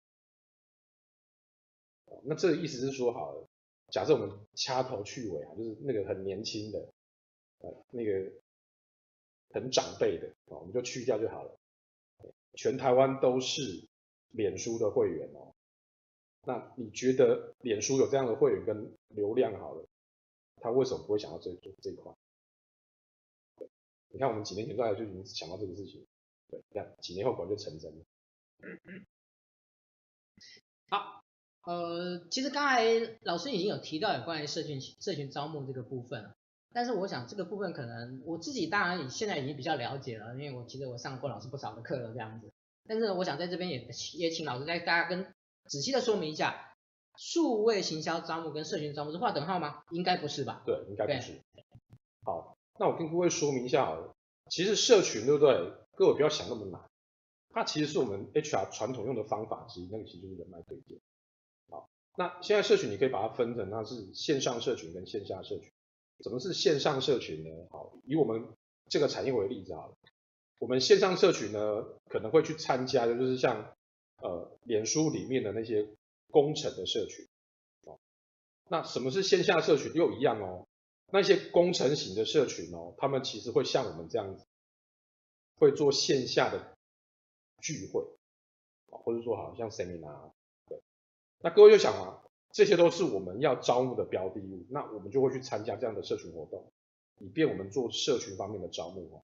[2.23, 3.47] 那这个意思是说，好了，
[3.91, 6.79] 假设我们掐头去尾啊，就是那个很年轻的，
[7.59, 8.31] 呃，那个
[9.51, 11.55] 很长辈的啊，我们就去掉就好了。
[12.55, 13.87] 全台湾都是
[14.31, 15.53] 脸书的会员哦。
[16.45, 19.85] 那你觉得脸书有这样的会员跟流量好了，
[20.61, 22.13] 他为什么不会想到这这这一块？
[24.11, 26.03] 你看我们几年前大家就已经想到这个事情，
[26.49, 28.05] 对，你看几年后果然就成真了。
[30.87, 31.23] 好，
[31.65, 36.33] 呃，其实刚才老师已经有提到有关于社群社群招募这个部分，
[36.73, 42.51] 但是我想这个部分可能我自己当然现在已经比较了解了，因为我其实我上过老师不少的课了这样子，
[42.89, 45.31] 但是我想在这边也也请老师再大家跟
[45.65, 46.73] 仔细的说明一下，
[47.15, 49.83] 数位行销招募跟社群招募是划等号吗？
[49.91, 50.63] 应该不是吧？
[50.65, 51.39] 对，应该不是。
[52.23, 54.15] 好，那我跟各位说明一下好了，
[54.49, 55.71] 其实社群对不对？
[55.93, 56.81] 各位不要想那么难。
[57.51, 60.97] 它其实是我们 HR 传统用的方法之一，那个其实就是人脉推荐。
[61.69, 65.71] 好，那现在社群你可以把它分成，它是线上社群跟线下社群。
[66.23, 67.67] 什么是线上社群呢？
[67.69, 68.47] 好，以我们
[68.89, 69.93] 这个产业为例子好了，
[70.59, 73.73] 我们线上社群呢可能会去参加的就是像
[74.21, 75.89] 呃脸书里面的那些
[76.29, 77.27] 工程的社群。
[77.85, 77.97] 哦，
[78.69, 79.93] 那什么是线下社群？
[79.93, 80.67] 又一样哦，
[81.11, 84.45] 那些工程型的社群哦，他们其实会像我们这样子，
[85.57, 86.75] 会做线下的。
[87.61, 88.05] 聚会，
[88.89, 90.31] 或者说好像 seminar，
[90.69, 90.79] 对，
[91.41, 96.71] 那各位就想啊，这些都是我们要招募的标的物，那我们就会去参加这样的社群活动，
[97.17, 99.21] 以便我们做社群方面的招募哦。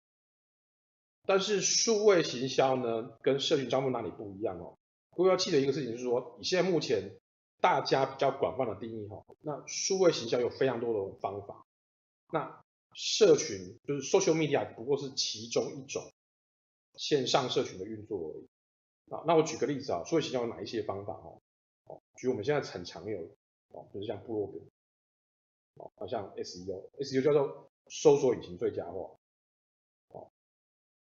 [1.27, 4.77] 但是数位行销呢，跟社群招募哪里不一样哦？
[5.15, 7.17] 各位要记得一个事情，是说，以现在目前
[7.61, 11.65] 大家比较广泛的定义哈，那数位行销有非常多的方法，
[12.31, 12.61] 那
[12.93, 16.03] 社群就是 social media 不过是其中一种。
[16.97, 21.37] 线上社群的运作而已啊，那我举个例子啊，数位行销有哪一些方法哈？
[21.87, 23.19] 哦，举我们现在很常有
[23.73, 24.59] 哦，就是像部落格，
[25.73, 29.11] 哦，好像 SEO，SEO 叫做搜索引擎最佳化，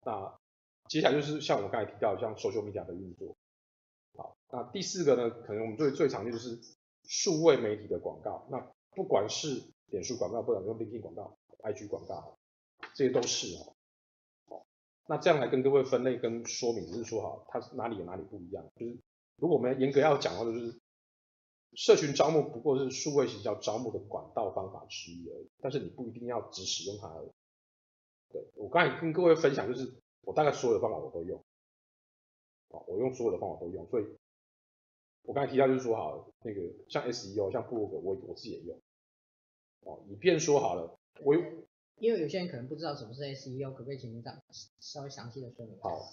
[0.04, 0.40] 那
[0.88, 3.36] 接下来就是像我刚才提到像 social media 的运作，
[4.16, 6.60] 好，那第四个呢，可能我们最最常见就是
[7.04, 8.60] 数位媒体的广告，那
[8.96, 12.38] 不管是脸书广告，不管是 LinkedIn 广告、IG 广告，
[12.94, 13.76] 这些都是哦。
[15.08, 18.64] 那这样来跟各位分类跟说明，只是说哈，它哪里有哪里不一样。
[18.76, 18.98] 就是
[19.38, 20.80] 如果我们严格要讲的话，就是
[21.74, 27.30] 社群招募不过是数位行销招募的管道方法之一而已，但是你不一定要只使用它而已。
[28.32, 31.44] 对，我刚才跟各位分享，就是我大概所有的方法我都用，
[32.70, 34.06] 啊，我用所有的方法都用，所以
[35.24, 38.80] 我刚才提到就是说好，那个像 SEO 像部落格，我我自己也用，
[39.82, 41.64] 哦，以便说好了，我用。
[41.98, 44.36] 因为有些人可能不知道什么是 SEO，可不可以请您再
[44.80, 45.78] 稍微详细的说明？
[45.82, 46.10] 好，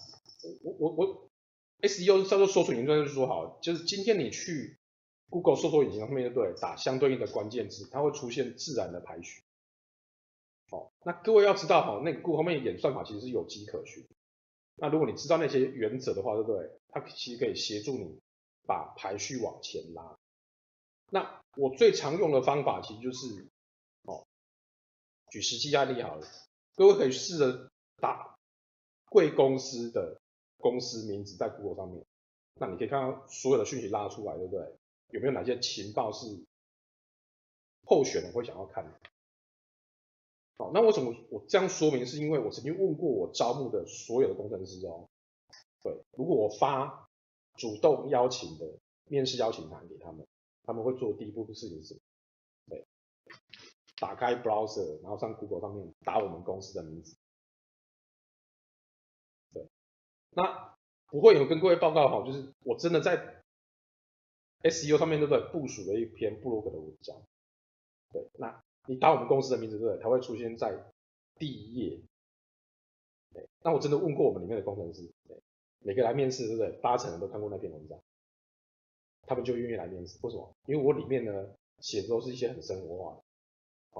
[0.63, 1.31] 我我我
[1.81, 4.79] SEO 叫做搜索引擎，就是说好，就是今天你去
[5.31, 9.43] Google 搜索引擎上面对打相对应的关键字，它会出现自然的排序。
[10.71, 14.07] 好，那各位要知道哈，那个 Google 后面演算法其实是有迹可循。
[14.77, 16.71] 那如果你知道那些原则的话，对不对？
[16.89, 18.21] 它其实可以协助你
[18.67, 20.19] 把排序往前拉。
[21.11, 23.49] 那我最常用的方法其实就是。
[24.05, 24.25] 哦
[25.31, 26.27] 举实际案例好了，
[26.75, 28.39] 各位可以试着打
[29.11, 30.19] 贵公司的
[30.57, 32.03] 公司名字在 Google 上面，
[32.55, 34.79] 那你可以看到所有的讯息拉出来，对不对？
[35.11, 36.27] 有没有哪些情报是
[37.85, 38.99] 候选人会想要看的？
[40.59, 42.05] 好，那为什么我这样说明？
[42.05, 45.09] 是因为我曾经问过我招募的所有的工程师哦，
[45.83, 47.09] 对，如果我发
[47.57, 50.27] 主动邀请的面试邀请函给他们，
[50.65, 52.01] 他们会做第一步的事情是什么？
[52.67, 52.87] 对。
[54.01, 57.17] 打开 browser，然后上 Google 上面打我们公司的名字。
[59.53, 59.69] 对，
[60.31, 60.77] 那
[61.09, 63.43] 不会有跟各位报告哈，就是我真的在
[64.63, 67.21] SEO 上面都在，部署了一篇布洛格的文章。
[68.13, 70.93] 对，那你打我们公司的名字对不对，它会出现在
[71.37, 72.01] 第一页。
[73.33, 75.13] 对，那我真的问过我们里面的工程师，
[75.81, 78.01] 每个来面试对不对，八成人都看过那篇文章，
[79.27, 80.19] 他们就愿意来面试。
[80.23, 80.57] 为什么？
[80.67, 83.23] 因为我里面呢写的都是一些很生活化的。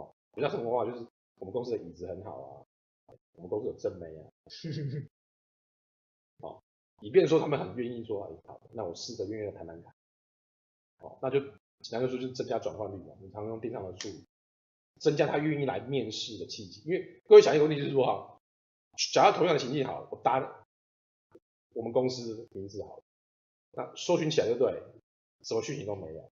[0.01, 1.07] 哦比较生活化，就是
[1.39, 4.25] 我们公司的椅子很好啊，我们公司有正妹啊，
[6.41, 6.63] 好，
[7.01, 9.93] 以便说他们很愿意说，哎，好，那我试着愿意谈谈看，
[10.99, 14.25] 好，那就简单的说就是增加转换率嘛，你常用电商的术语，
[14.99, 18.41] 增加他愿意来面试的契机，因为各位想一个问题就是说哈，
[19.13, 20.67] 假如同样的情境好，我搭
[21.75, 23.03] 我们公司名字好，
[23.73, 24.83] 那搜寻起来对不对？
[25.43, 26.31] 什么讯息都没有，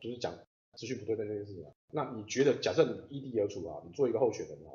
[0.00, 0.38] 就是讲。
[0.74, 4.72] 资讯不对的这件事情，那你觉得，假设你异地而处啊，你做一个候选人啊，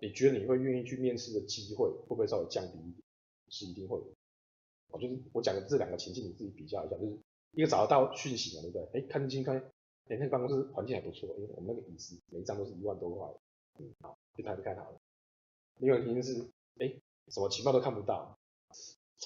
[0.00, 3.02] 你觉得你会愿意去面试的机会会不会稍微降低一点？
[3.48, 4.04] 是一定会的。
[4.88, 7.18] 我，就是我讲的这两个情境，你自己比较一下，就是
[7.52, 9.00] 一个找得到讯息嘛，对不对？
[9.00, 9.72] 哎，看清看，
[10.08, 13.28] 哎，那个办公室环境还不错，因为我们那个椅子每一张都是一万多块，
[13.78, 15.00] 嗯，好，就谈不开好了。
[15.78, 16.48] 另外一个原因是，
[16.78, 16.92] 哎，
[17.28, 18.38] 什么情报都看不到，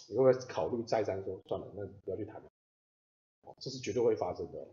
[0.08, 2.50] 你会不会考虑再三说算了，那不要去谈了？
[3.58, 4.66] 这是绝对会发生的，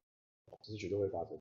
[0.64, 1.40] 这是绝对会发生。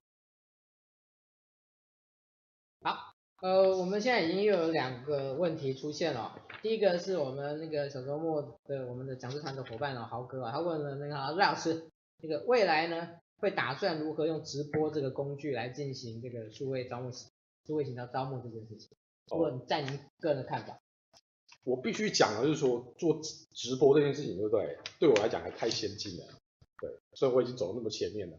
[2.83, 6.41] 好，呃，我们现在已经又有两个问题出现了。
[6.63, 18.89] 第一个是我们那个小周末的我们的讲师团的伙伴哦，豪哥啊，他问了那个赖老师，那个未来呢会打算如何用直播这个工具来进行这个数位招募、数位行销招募这件事情？
[19.31, 20.79] 如果你在您个人的看法，
[21.65, 23.21] 我必须讲的就是说做
[23.55, 24.79] 直播这件事情，对不对？
[24.99, 26.25] 对我来讲还太先进了，
[26.81, 28.37] 对，所以我已经走了那么前面了。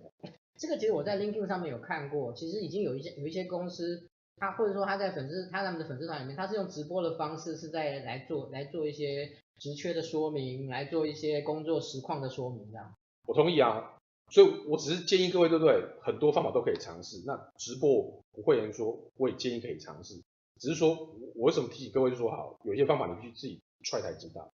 [0.58, 4.08] 这个其实我在 LinkedIn 上面有看过，其实已经有一些有一些公司。
[4.38, 9.30] 他或者说他在粉丝他他们的粉丝团里面，他是用直播的方式是在来做来做一些
[9.60, 12.92] 职缺的说明，来做一些工作实况的说明这样。
[13.28, 14.00] 我同意啊，
[14.32, 15.86] 所以我只是建议各位对不对？
[16.02, 17.22] 很多方法都可以尝试。
[17.26, 20.24] 那直播不会人说，我也建议可以尝试。
[20.58, 20.96] 只是说
[21.36, 24.52] 我为什么提醒各位就说好，有些方法你必须自己 try 才知道。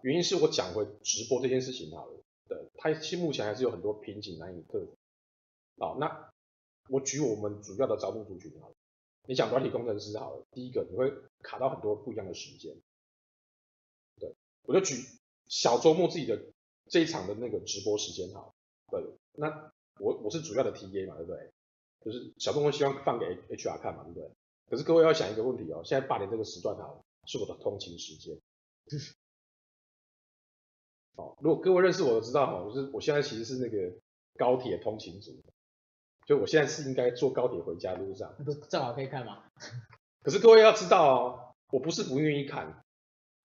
[0.00, 4.96] 原因是我讲回直播这件事情好了，对，它其实目前还是有很多瓶颈难以克服。
[5.78, 6.32] 好，那
[6.88, 8.74] 我举我们主要的招募族群好了。
[9.26, 12.74] 你讲软体工程师好了，第一个你会卡到很多不一样的时间，
[14.18, 14.96] 对，我就举
[15.46, 16.42] 小周末自己的
[16.88, 18.51] 这一场的那个直播时间好了，
[19.00, 21.50] 对，那我我是主要的 TA 嘛，对不对？
[22.04, 24.30] 就是小周末希望放给 HR 看嘛，对不对？
[24.68, 28.38] 可是各位要想一个问题哦，现在八点这个时段好，是我的通勤时间，
[31.16, 33.94] 好，如果各位认识我的知道哈，就是我现在其实是那个
[34.36, 35.32] 高铁通勤族。
[36.24, 39.42] 就我现在是应该坐高铁回家的路上，不正好可以看吗？
[40.22, 42.84] 可是各位要知道哦，我不是不愿意看，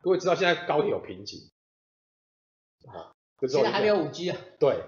[0.02, 1.50] 各位知道现在高铁有瓶颈，
[2.86, 3.16] 好，
[3.48, 4.38] 现在还没有五 G 啊。
[4.60, 4.84] 对，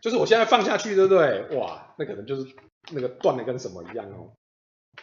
[0.00, 1.56] 就是我现在放下去，对不对？
[1.56, 2.54] 哇，那可能就是
[2.92, 4.32] 那个断的跟什么一样哦，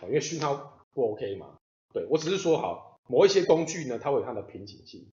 [0.01, 1.57] 哦，因为讯号不 OK 嘛。
[1.93, 5.11] 对，我只是说好，某一些工具呢，它会有它的瓶颈性。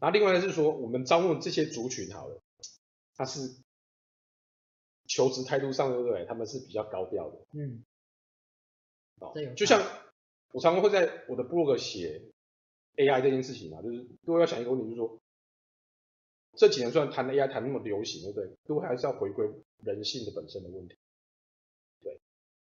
[0.00, 2.40] 然后另外是说，我们招募这些族群好了，
[3.16, 3.56] 它是。
[5.06, 6.24] 求职态度上，对不对？
[6.24, 7.38] 他们是比较高调的。
[7.52, 7.84] 嗯。
[9.20, 9.82] 哦，就像
[10.50, 12.22] 我常常会在我的 blog 写
[12.96, 15.20] AI 这件事情啊，就是如果要想一个问题，就是说
[16.56, 18.56] 这几年虽然谈 AI 谈那么流行，对不对？
[18.66, 19.48] 都还是要回归
[19.82, 20.96] 人性的本身的问题。
[22.02, 22.18] 对，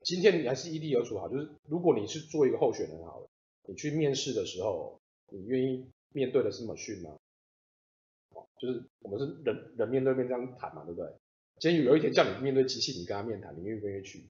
[0.03, 3.29] 今天你还是一地而处好，就是如果你是做一个候选人好了，
[3.67, 7.19] 你去面试的时候，你愿意面对的是 machine 吗？
[8.59, 11.13] 就是我们是人人面对面这样谈嘛，对不对？
[11.59, 14.25] 今天有一天叫你面对机器，你跟他面谈，你愿不愿意去？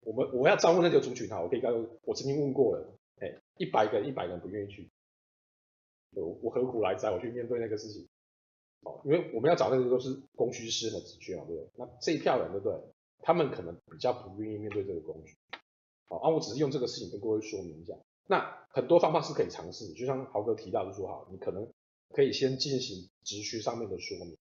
[0.00, 4.88] 我们我要招募那个族群哈，我可以告诉，我曾经问过了，哎，一百个一百个人不愿意去，
[6.12, 7.10] 我我何苦来哉？
[7.10, 8.06] 我去面对那个事情，
[8.84, 11.70] 哦，因为我们要找那个都是供需失衡的职缺嘛，对不对？
[11.76, 12.78] 那这一票人，对不对？
[13.22, 15.34] 他们可能比较不愿意面对这个工具，
[16.06, 17.94] 好，啊，我只是用这个事情跟各位说明一下。
[18.26, 21.66] 那很多方法是可以尝试，就像豪哥提到，就说好，你可能
[22.10, 24.36] 可以先进行直需上面的说明。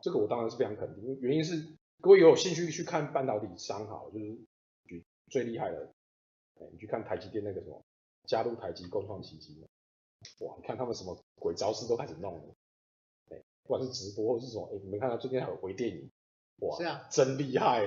[0.00, 4.38] 这个我当然是非常肯定，因为原因是各位有兴趣去看半导体商好，就是
[4.86, 5.92] 举最厉害的，
[6.58, 7.82] 哎，你去看台积电那个什么
[8.24, 9.62] 加入台积共创奇迹，
[10.40, 12.54] 哇，你看他们什么鬼招式都开始弄了，
[13.70, 16.10] 不管是直播或是什么，哎，你们看到最近还有回电影，
[16.58, 17.86] 哇，是啊，真厉害，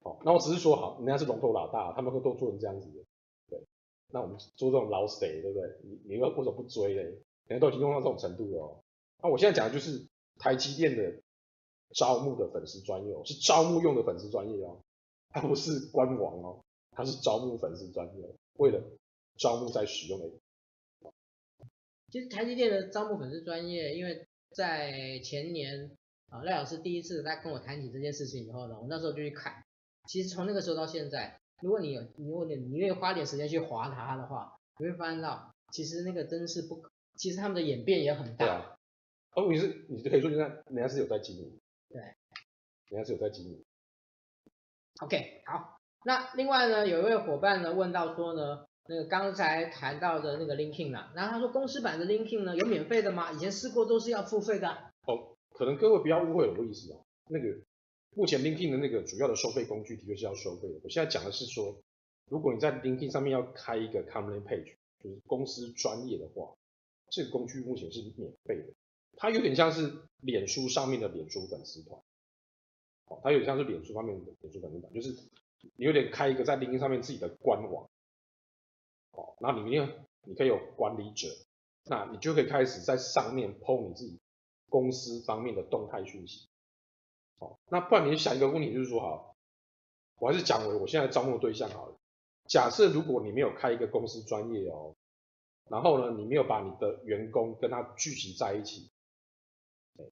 [0.00, 3.04] 哦，那我只是说好，人家是龙头老大，他们会都做成这样子的，
[3.50, 3.62] 对，
[4.10, 5.68] 那我们做这种老谁，对不对？
[5.82, 7.02] 你你为什么不追嘞？
[7.48, 8.80] 人家都已经用到这种程度了哦，
[9.22, 11.20] 那我现在讲的就是台积电的。
[11.94, 14.80] 招募的粉丝专业哦，是招募用的粉丝专业哦，
[15.28, 18.82] 它不是官网哦，它是招募粉丝专业，为了
[19.36, 20.28] 招募在使用的。
[22.10, 25.90] 其实台积电的招募粉丝专业，因为在前年
[26.30, 29.64] 啊赖老师第一次在跟我谈起这件事情以后呢，我那时候就去看，
[30.08, 36.82] 其实从那个时候到现在，如果你有，如果你你愿意花点时间去划它的话，你会发现到其实那个真是不，
[37.16, 38.46] 其实他们的演变也很大。
[38.46, 38.76] 对啊，
[39.34, 41.60] 哦，你是你可以说人家人家是有在经营。
[41.88, 42.00] 对，
[42.88, 43.64] 人家是有在经营。
[45.00, 53.32] OK，好，那另外呢，有一位伙伴呢问到说呢，那个刚才谈到的那个 LinkedIn 啊，然后他说公司版的 Linkin 呢有免费的吗？
[53.32, 54.68] 以前试过都是要付费的。
[55.06, 57.04] 哦，可能各位不要误会我的意思哦。
[57.28, 57.60] 那个
[58.14, 60.80] 目前 Linkin 的那个主要的收费工具的确是要收费的。
[60.82, 61.80] 我现在讲的是说，
[62.28, 66.54] 如果你在 Linkin 上面要开一个 Company Page，就是公司专业的话，
[67.10, 68.74] 这个工具目前是免费的。
[69.16, 71.98] 它有点像是脸书上面的脸书粉丝团，
[73.06, 75.14] 哦，它有点像是脸书方面的脸书粉丝团，就是
[75.76, 77.88] 你有点开一个在 Linkin 上面自己的官网，
[79.40, 81.28] 然后里面你可以有管理者，
[81.84, 84.18] 那你就可以开始在上面 po 你自己
[84.68, 86.48] 公司方面的动态讯息。
[87.38, 89.36] 好，那不然你想一个问题，就是说，好，
[90.18, 91.96] 我还是讲为我现在招募的对象好了。
[92.46, 94.94] 假设如果你没有开一个公司专业哦，
[95.68, 98.90] 然后呢，你没有把你的员工跟他聚集在一起，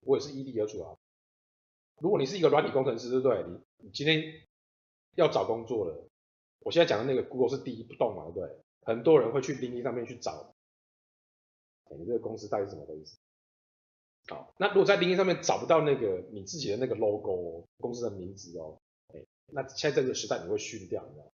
[0.02, 0.96] 我也是依例而处啊。
[2.00, 3.44] 如果你是一个软体工程师，对不对？
[3.44, 4.22] 你你今天
[5.14, 6.08] 要找工作了，
[6.60, 8.58] 我现在讲的那个 Google 是第一不动嘛，对不对？
[8.82, 10.54] 很多人会去钉钉上面去找，
[11.90, 13.16] 你这个公司到底是怎么回事？
[14.28, 18.80] 好，那如果在钉钉上面找不到那个你自己的那个 logo，公司的名字哦，
[19.46, 21.32] 那现在这个时代你会逊掉，你知道？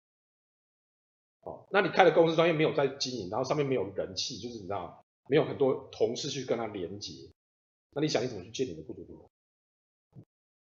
[1.42, 7.14] 好，那你开的公司专业没有在经营，然后上面没有人气，就是你知道没有很多同事去跟他连接，
[7.92, 9.30] 那你想你怎么去建你的雇主系统？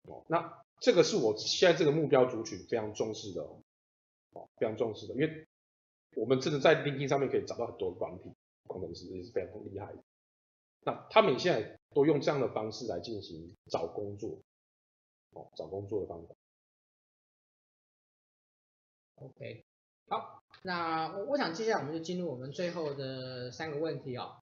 [0.03, 5.47] 哦，那这个是我现在这个目标族群非常重视的哦，非常重视的，因为
[6.19, 8.29] 我们真的在 LinkedIn 上面可以找到很多软体
[8.67, 9.95] 工程师，也是非常厉害。
[10.81, 14.41] 那他们现在都用这样的方式来进行找工作，
[15.31, 16.35] 哦，找工作的方法。
[19.15, 19.65] OK，
[20.09, 24.41] 好，那我我想接下来我们就进入我们最后的三个问题哦，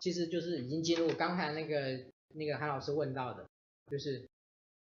[0.00, 3.48] 其实就是已经进入刚才那个那个韩老师问到的，
[3.90, 4.29] 就是。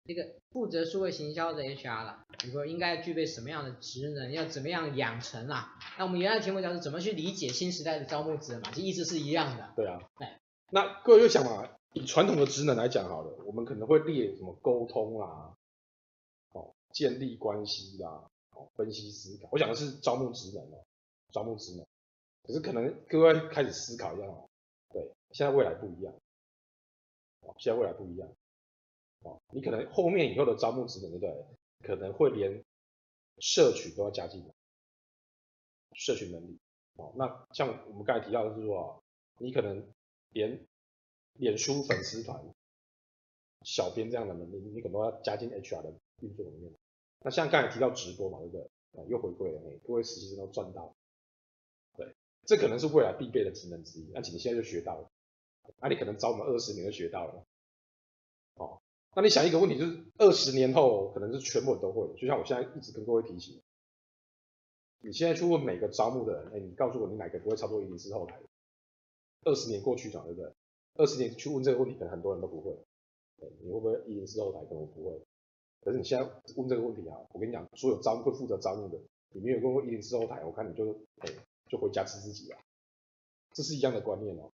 [0.09, 5.79] 这个负责数位行销的 HR 了，你说应该具备什么样的职能，要怎么样养成啊？
[5.99, 9.71] 那我们原来的题目叫做怎么去理解新时代的招募职能嘛，其实意思是一样的。
[9.77, 10.41] 对啊，哎，
[10.71, 15.55] 那各位就想嘛，以传统的职能来讲好了，我们可能会列什么沟通啦，
[16.53, 20.83] 哦，建立关系啦，哦，分析思考，我讲的是招募职能哦，
[21.31, 21.87] 招募职能。
[22.45, 24.49] 可是可能各位开始思考一下哦，
[24.91, 25.03] 对，
[25.33, 26.15] 现在未来不一样，
[27.43, 28.27] 哦，现在未来不一样。
[29.23, 31.45] 哦，你可能后面以后的招募职能，对不对？
[31.87, 32.65] 可能会连
[33.39, 34.53] 社群都要加进来，
[35.95, 36.59] 社群能力。
[36.97, 39.03] 哦，那像我们刚才提到的是说，
[39.39, 39.87] 你可能
[40.31, 40.67] 连
[41.35, 42.43] 脸书粉丝团、
[43.63, 46.73] 小编这样的能力，你可能要加进 HR 的运作里面。
[47.21, 48.63] 那像刚才提到直播嘛，对不对？
[49.01, 50.93] 啊，又回归了，各位实习生都赚到。
[51.97, 52.15] 对，
[52.47, 54.13] 这可能是未来必备的职能之一。
[54.15, 55.09] 而且你现在就学到了，
[55.81, 57.45] 那你可能早我们二十年就学到了。
[59.19, 63.61] 那你想一个问题，就是二十年后可能是全部人都会，就像我现在一直跟各位提醒，
[65.01, 68.39] 你现在去问每个招募的人，哎，你告诉我你哪个不会操作104后台？
[69.43, 70.55] 二十年过去了，对不对？
[70.95, 72.79] 二十年去问这个问题，可能很多人都不会。
[73.61, 74.65] 你会不会104后台？
[74.67, 75.21] 可能不会。
[75.81, 79.01] 可是你现在问这个问题啊，我跟你讲，所有招募会负责招募的，
[79.31, 81.29] 你没有问过104后台，我看你就哎
[81.69, 82.59] 就回家吃自己了。
[83.53, 84.53] 这是一样的观念哦。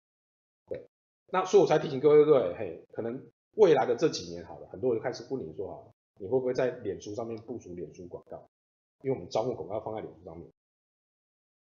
[0.68, 0.86] 对，
[1.30, 2.54] 那所以我才提醒各位，对不对？
[2.58, 3.26] 嘿，可能。
[3.54, 5.76] 未来的这几年好了，很多人就开始问你说啊，
[6.18, 8.48] 你会不会在脸书上面部署脸书广告？
[9.02, 10.50] 因为我们招募广告放在脸书上面。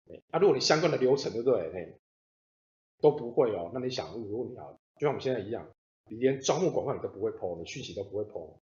[0.08, 1.72] 哎，那如果你相关的流程对不对？
[1.72, 1.98] 哎，
[3.00, 3.70] 都不会哦。
[3.74, 5.68] 那你想，如果你啊，就像我们现在一样，
[6.06, 8.58] 你连招募广告你都不会 po，你讯息都不会 po，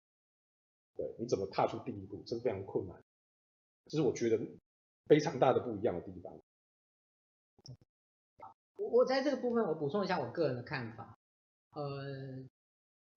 [0.94, 2.22] 对，你怎么踏出第一步？
[2.26, 3.02] 这是非常困难。
[3.86, 4.38] 这是我觉得
[5.06, 6.38] 非常大的不一样的地方。
[8.76, 11.18] 我我在这个部分我补充一下我个人的看法，
[11.72, 12.44] 呃。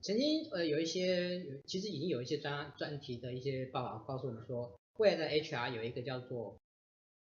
[0.02, 6.58] 曾经呃有一些，其实已经有一些专专题的一些报道告诉我们说，未来的 HR 有一个叫做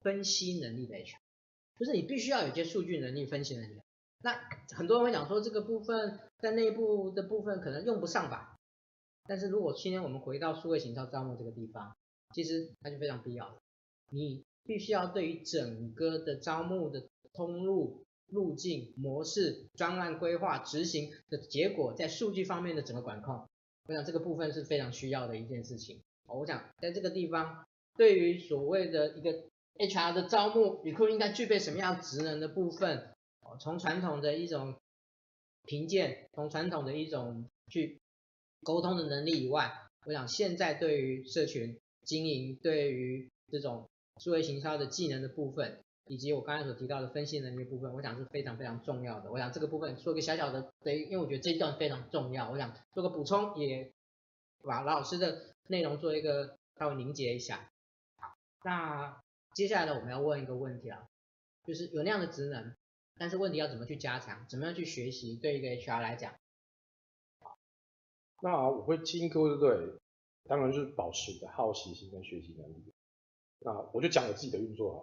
[0.01, 1.17] 分析能力的 HR，
[1.80, 3.82] 就是你必须要有一些数据能力、分析能力。
[4.22, 4.39] 那
[4.76, 8.55] 很多人会讲说这个部分在内部的部分可能用不上吧，
[9.26, 11.95] 但是如果今天我们回到数位行销招募这个地方，
[12.36, 13.57] 其实它就非常必要的，
[14.11, 18.03] 你必须要对于整个的招募的通路。
[18.32, 23.47] 路径、模式、专案规划、执行的结果，在数据方面的整个管控，
[23.88, 26.01] 我想这个部分是非常需要的一件事情。
[26.27, 27.65] 我想在这个地方，
[27.97, 29.45] 对于所谓的一个
[29.77, 33.13] HR 的招募，你可应该具备什么样职能的部分？
[33.59, 34.75] 从传统的一种
[35.63, 37.99] 评鉴，从传统的一种去
[38.63, 39.71] 沟通的能力以外，
[40.05, 45.80] 我想现在对于社群经营，对于这种数位行销的技能的部分。
[46.10, 49.32] 以及我刚才所提到的分析能力部分，我想是非常非常重要的。
[49.32, 53.93] 我想这个部分做个小小的，对，因为我觉得这一段非常重要，我想做个补充，也
[54.64, 57.70] 把老师的内容做一个稍微凝结一下。
[58.18, 59.22] 好，那
[59.53, 61.07] 接下来呢，我们要问一个问题啊，
[61.64, 62.74] 就是有那样的职能，
[63.16, 66.34] 但是问题要怎么去加强，怎么样去学习，对一个 HR 来讲。
[68.41, 69.99] 那我会建议各位对，
[70.45, 72.91] 当然就是保持你的好奇心跟学习能力。
[73.60, 74.99] 那我就讲我自己的运作啊。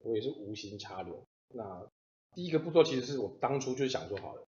[0.00, 1.26] 我也是无心插柳。
[1.48, 1.88] 那
[2.34, 4.46] 第一个步骤其实是我当初就想说好了，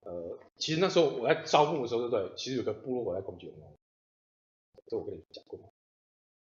[0.00, 2.36] 呃，其实那时候我在招募的时候，对不对？
[2.36, 3.76] 其实有个部落我在攻击我，
[4.86, 5.58] 这我跟你讲过。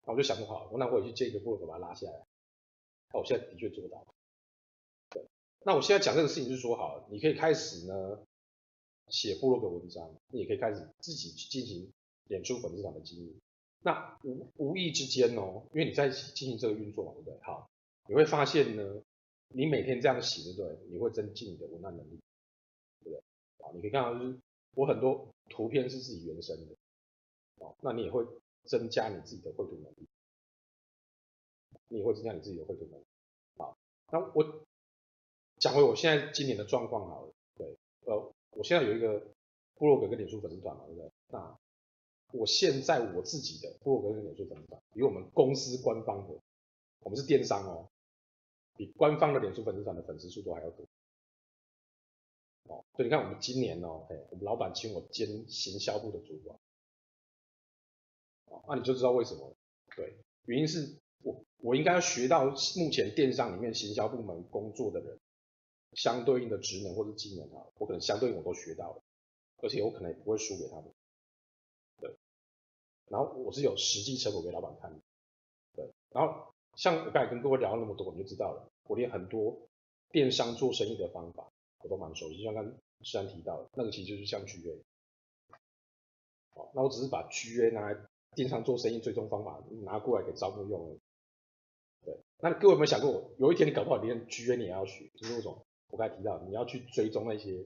[0.05, 2.25] 那我就想说好了，那我也去建一个部落，把它拉下来。
[3.13, 4.07] 那我现在的确做到了。
[5.09, 5.25] 对。
[5.63, 8.19] 那我现在讲这个事情就是说好了，你可以开始呢，
[9.09, 11.91] 写部落格文章，你也可以开始自己去进行
[12.29, 13.39] 演出粉丝团的经营。
[13.83, 17.39] 那无无意之间哦，因为你在进行这个运作嘛，对不对？
[17.43, 17.69] 好，
[18.07, 19.01] 你会发现呢，
[19.49, 20.77] 你每天这样写，对不对？
[20.89, 22.19] 你会增进你的文案能力，
[23.03, 23.19] 对不对？
[23.65, 24.37] 啊，你可以看到就是
[24.75, 26.75] 我很多图片是自己原生的，
[27.65, 28.25] 哦，那你也会
[28.65, 30.07] 增加你自己的绘图能力，
[31.89, 33.05] 你也会增加你自己的绘图能力。
[33.57, 33.77] 好，
[34.11, 34.65] 那我
[35.57, 39.27] 讲回我现在今年的状况好了，对，呃，我现在有一个
[39.75, 41.11] 部落格跟脸书粉丝团嘛，对不对？
[41.27, 41.57] 那
[42.33, 46.39] 我现在我自己的部落格跟脸书粉丝团，比我们公司官方的，
[47.01, 47.89] 我们是电商哦，
[48.81, 50.83] 比官方的脸书粉丝团的粉丝数都还要多。
[52.63, 56.59] 哦，所以你看我们今年哦，哎，我们老板请我兼行销部的主管，
[58.45, 59.55] 哦，那你就知道为什么？
[59.95, 65.19] 对，原因是我我应该要学到目前电商里面行销部门工作的人
[65.93, 69.03] 相对应的职能或者技能啊，我可能相对应我都学到了，
[69.57, 70.91] 而且我可能也不会输给他们。
[71.99, 72.15] 对
[73.09, 74.99] 然后我是有实际成果给老板看的，
[75.75, 75.93] 对。
[76.09, 79.57] 然后像我刚才跟各位聊了那么多，你就知道了，我连很多
[80.11, 81.51] 电商做生意的方法
[81.83, 82.37] 我都蛮熟悉。
[82.37, 82.71] 就像刚才
[83.01, 84.81] 诗安提到的，那个其实就是像 GA。
[86.53, 87.97] 好，那我只是把 GA 拿来
[88.35, 90.99] 电商做生意最终方法拿过来给招募用而已。
[92.05, 92.19] 对。
[92.39, 97.65] 那各位有没有想过，有一天你搞不好连 GA 你也要学，就是那种我刚才提到，你要去追踪那些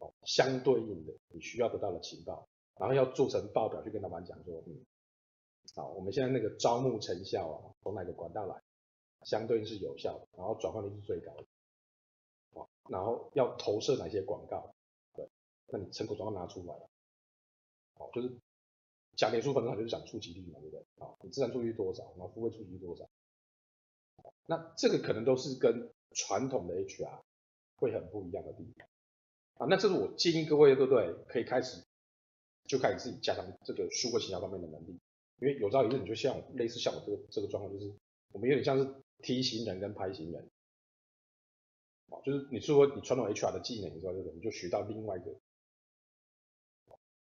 [0.00, 2.48] 哦相对应的你需要得到的情报。
[2.76, 4.86] 然后要做成报表去跟老板讲说，嗯，
[5.74, 8.54] 好，我们现在那个招募成效啊，从哪个管道来，
[9.24, 11.44] 相对是有效的，然后转换率是最高的，
[12.54, 14.74] 好，然后要投射哪些广告，
[15.14, 15.28] 对，
[15.68, 16.88] 那你成果总要拿出来了，
[17.94, 18.36] 好，就是
[19.16, 20.84] 讲脸书粉丝团就是讲触及率嘛，对不对？
[20.98, 23.08] 好，你自然触及率多少，然后付费触及率多少，
[24.46, 27.20] 那这个可能都是跟传统的 HR
[27.76, 28.86] 会很不一样的地方，
[29.54, 31.14] 啊，那这是我建议各位，对不对？
[31.28, 31.84] 可以开始。
[32.68, 35.00] 就开始自己加强这个数位行销方面的能力，
[35.38, 37.90] 因为有朝一日你就像类似像我这个这个状况，就是
[38.30, 38.84] 我们有点像是
[39.22, 40.48] T 型人跟拍型人，
[42.10, 45.38] 啊，就是你说你传统 HR 的技能，你知道这个，你就学到另外一个，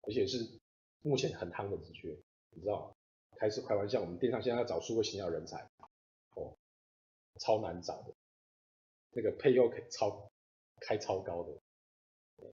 [0.03, 0.61] 而且是
[1.03, 2.17] 目前很夯的职缺，
[2.51, 2.95] 你知道吗？
[3.37, 5.69] 开始开玩笑，我们电商现在要找数位行销人才，
[6.35, 6.57] 哦，
[7.39, 8.15] 超难找的，
[9.13, 10.31] 那个配又超
[10.81, 11.53] 开超高的，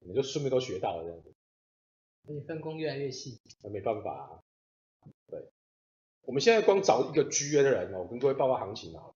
[0.01, 1.33] 你就顺便都学到了这样子。
[2.27, 4.43] 你分工越来越细，那没办法啊。
[5.27, 5.49] 对，
[6.21, 9.14] 我们现在光找一个 GA 的人哦，我跟各位报告行情啊，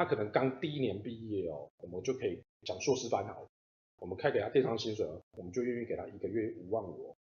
[0.00, 3.46] 他可能刚第一年毕业哦，我们就可以讲硕士班好，
[3.98, 7.16] 我们开给他电商薪水，我们就愿意给他一个月五万五，哦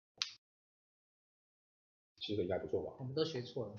[2.20, 2.94] 薪水应该不错吧？
[3.00, 3.76] 我们都学错了。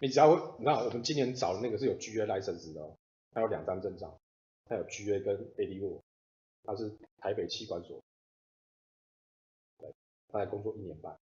[0.00, 2.96] 你只要，你看我们今年找的那个是有 GA license 的哦，
[3.32, 4.20] 他有两张证照，
[4.66, 6.00] 他有 GA 跟 ADO，
[6.62, 8.00] 他是台北企管所。
[10.28, 11.18] 大概工作一年半，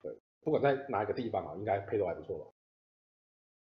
[0.00, 2.50] 对，不管在哪一个地方啊，应该配都还不错吧？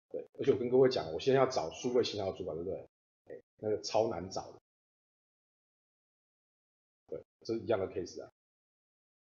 [0.09, 2.89] 对，而且我跟各位讲，我现在要找数位行销主管，对不对？
[3.27, 4.59] 哎，那个超难找的，
[7.07, 8.31] 对，这是一样的 case 啊。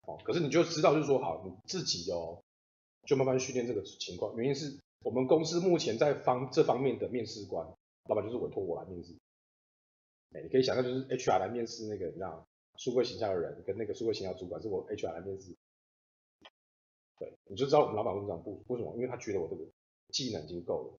[0.07, 2.43] 哦，可是你就知道，就是说，好，你自己哦，
[3.05, 4.37] 就慢慢训练这个情况。
[4.37, 7.66] 原因是我们公司目前在方这方面的面试官，
[8.09, 9.14] 老板就是委托我来面试。
[10.33, 12.47] 哎，你可以想象，就是 HR 来面试那个，你知道
[12.77, 15.55] 数位行销的人跟那个数位行销主管是我 HR 来面试，
[17.16, 18.93] 对，你就知道我们老板为什么不为什么？
[18.97, 19.64] 因为他觉得我这个
[20.09, 20.99] 技能已经够了，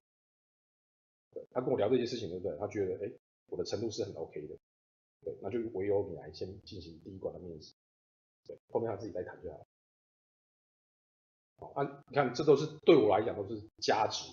[1.32, 2.56] 对，他跟我聊这些事情，对不对？
[2.58, 3.12] 他觉得哎，
[3.48, 4.56] 我的程度是很 OK 的，
[5.22, 7.74] 对，那就唯有你来先进行第一关的面试，
[8.46, 9.66] 对，后面他自己再谈就好了。
[11.58, 14.30] 好，啊，你看这都是对我来讲都是价值，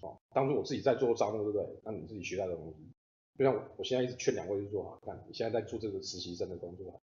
[0.00, 1.80] 哦，当初我自己在做招募，对不对？
[1.84, 2.92] 那你自己学到的东西。
[3.38, 7.02] 就像我，我现在一直劝两位就是说，看你现在在做这个实习生的工作，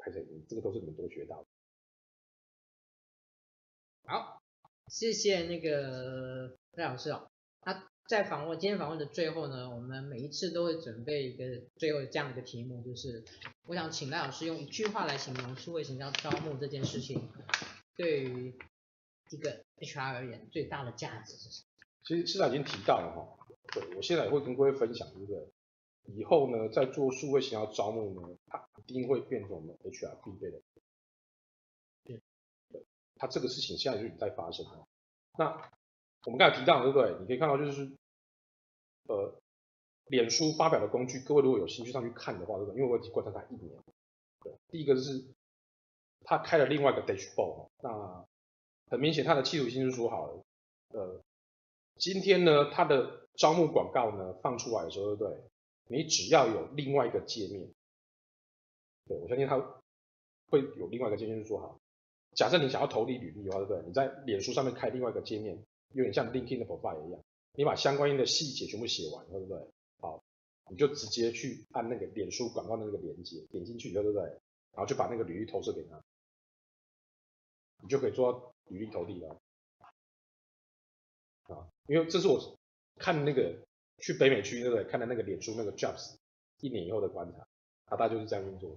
[0.00, 1.48] 还是你这个都是你们都学到的。
[4.04, 4.41] 好，
[4.92, 7.30] 谢谢那个赖老师哦。
[7.64, 13.24] 那在访问今天访问的最后呢，我们每一次都会准备一个最后这样一个题目，就是
[13.66, 17.26] 我想请赖老师用一句话来形容数位型要招募这件事情，
[17.96, 18.54] 对于
[19.30, 21.66] 一个 HR 而言最大的价值是什么？
[22.04, 23.46] 其实现在已经提到了哈。
[23.72, 25.48] 对，我现在也会跟各位分享，一个？
[26.04, 30.60] 以后呢，在做数位行销招募呢，它一定会变成我们 HR 必备的。
[33.22, 34.84] 对，对，它这个事情现在就已经在发生了。
[35.38, 35.46] 那
[36.24, 37.16] 我们刚才提到，对不对？
[37.20, 37.90] 你可以看到就是，
[39.08, 39.40] 呃，
[40.08, 42.80] 脸书发表的工具，各位如果有兴趣上去看的话，对不对？
[42.80, 43.72] 因为我已经观察它一年。
[44.40, 45.24] 对，第一个就是，
[46.24, 48.24] 他开了另外一个 dashboard，那
[48.90, 50.42] 很明显他的企图心是说好了，
[50.88, 51.22] 呃。
[51.98, 55.44] 今天呢，他的招募广告呢放出来的时候，对不对？
[55.88, 57.70] 你只要有另外一个界面，
[59.06, 59.58] 对，我相信他
[60.48, 61.78] 会有另外一个界面去做好。
[62.34, 63.82] 假设你想要投递履历的话，对不对？
[63.86, 65.62] 你在脸书上面开另外一个界面，
[65.92, 67.20] 有点像 LinkedIn 的 profile 一样，
[67.54, 69.58] 你把相关的细节全部写完，对不对？
[70.00, 70.22] 好，
[70.70, 74.24] 你就直接去按那个脸书广告的那个链接，点进去以后，对不对？
[74.72, 76.02] 然后就把那个履历投射给他，
[77.82, 79.36] 你就可以做到履历投递了。
[81.48, 82.56] 啊，因为这是我
[82.96, 83.54] 看那个
[83.98, 84.84] 去北美区，对不对？
[84.84, 86.14] 看的那个脸书那个 Jobs
[86.60, 87.46] 一年以后的观察，
[87.84, 88.74] 他大概就是这样运作。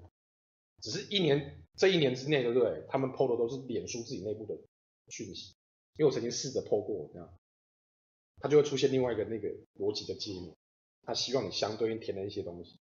[0.81, 2.85] 只是一年这一年之内，对不对？
[2.89, 4.57] 他们 PO 的都是脸书自己内部的
[5.09, 5.55] 讯息，
[5.97, 7.37] 因为我曾经试着 PO 过，这样，
[8.39, 10.55] 他就会出现另外一个那个逻辑的界面，
[11.03, 12.79] 他希望你相对应填了一些东西。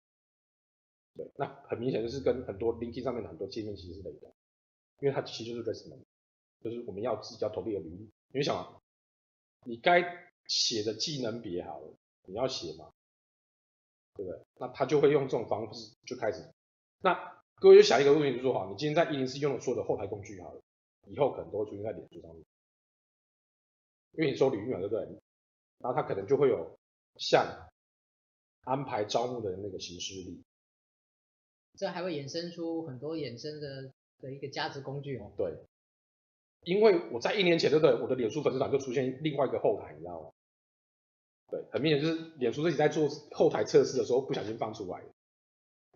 [1.14, 4.32] 对，那很明显就是跟很多 LinkedIn 上面的很多界面其实是雷的，
[5.00, 6.04] 因为它其实就是 resume，
[6.60, 8.10] 就是我们要自己要投递的履历。
[8.32, 8.80] 你想啊。
[9.64, 11.92] 你该写的技能别好了，
[12.26, 12.92] 你要写嘛，
[14.14, 14.40] 对不对？
[14.56, 16.48] 那他就会用这种方式就开始。
[17.00, 20.60] 那各位就想一个问题，就是说好，你今天在一零四用的所有的后台工具好了，
[21.06, 22.44] 以后可能都会出现在脸书上面，
[24.12, 25.00] 因为你收履历嘛，对不对？
[25.78, 26.78] 然后他可能就会有
[27.16, 27.68] 像
[28.62, 30.42] 安排招募的那个形式力，
[31.76, 35.32] 这还会衍生出很多衍生的的一个价值工具哦。
[35.36, 35.52] 对。
[36.62, 37.94] 因为我在一年前，对不对？
[38.02, 40.30] 我的脸书粉丝团就出现另外一个后台，你知道吗？
[41.50, 45.02] 对，很明显就是脸书自己在做后台测试的时候不小心放出来，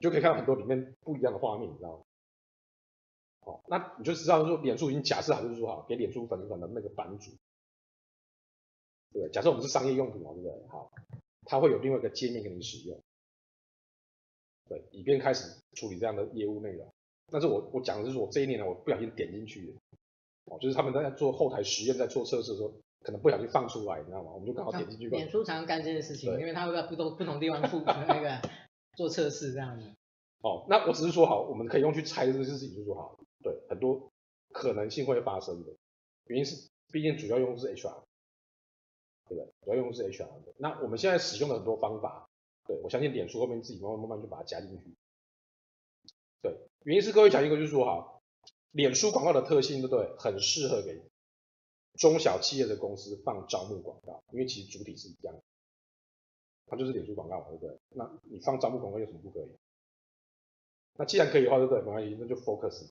[0.03, 2.03] 你就可以看到很多里面不一样的画面，你知道吗？
[3.39, 7.31] 好，那你就知道说，脸书已经假设好就是说好，给脸书粉丝团的那个版主，
[9.13, 10.69] 对，假设我们是商业用途嘛，对不对？
[10.69, 10.91] 好，
[11.45, 13.01] 它会有另外一个界面给你使用，
[14.69, 16.93] 对，以便开始处理这样的业务内容。
[17.31, 19.73] 但是我我讲的是说我这一年呢，我不小心点进去。
[20.47, 24.33] 哦，就是他们在做后台实验，在做测试的时候，可能不小心放出来，你知道吗？
[24.33, 25.09] 我们就刚好点进去。
[25.09, 28.41] 脸书常常干这件事情，因为他会在不同不同地方复那个
[28.97, 29.87] 做测试这样子。
[30.43, 34.11] 哦，那我只是说好，我们可以用去猜这个事情，就说好，对，很多
[34.53, 35.73] 可能性会发生的。
[36.27, 38.03] 原因是，毕竟主要用的是 HR，
[39.29, 39.53] 对不对？
[39.65, 40.55] 主要用的是 HR 的。
[40.59, 42.29] 那我们现在使用的很多方法，
[42.67, 44.95] 对，我相信脸书后面自己慢慢慢慢就把它加进去。
[46.43, 48.21] 对，原因是各位讲一个，就是说好。
[48.73, 50.17] 脸书广告的特性，对不对？
[50.19, 51.03] 很适合给
[51.99, 55.43] 中小企业的公司放招募广告，因为其实主体是一样的，
[56.73, 57.79] 它就是脸书广告嘛，对不对？
[57.91, 59.49] 那你放招募广告有什么不可以？
[60.97, 61.83] 那既然可以的话，对不对？
[61.83, 62.89] 没关系，那就 focus。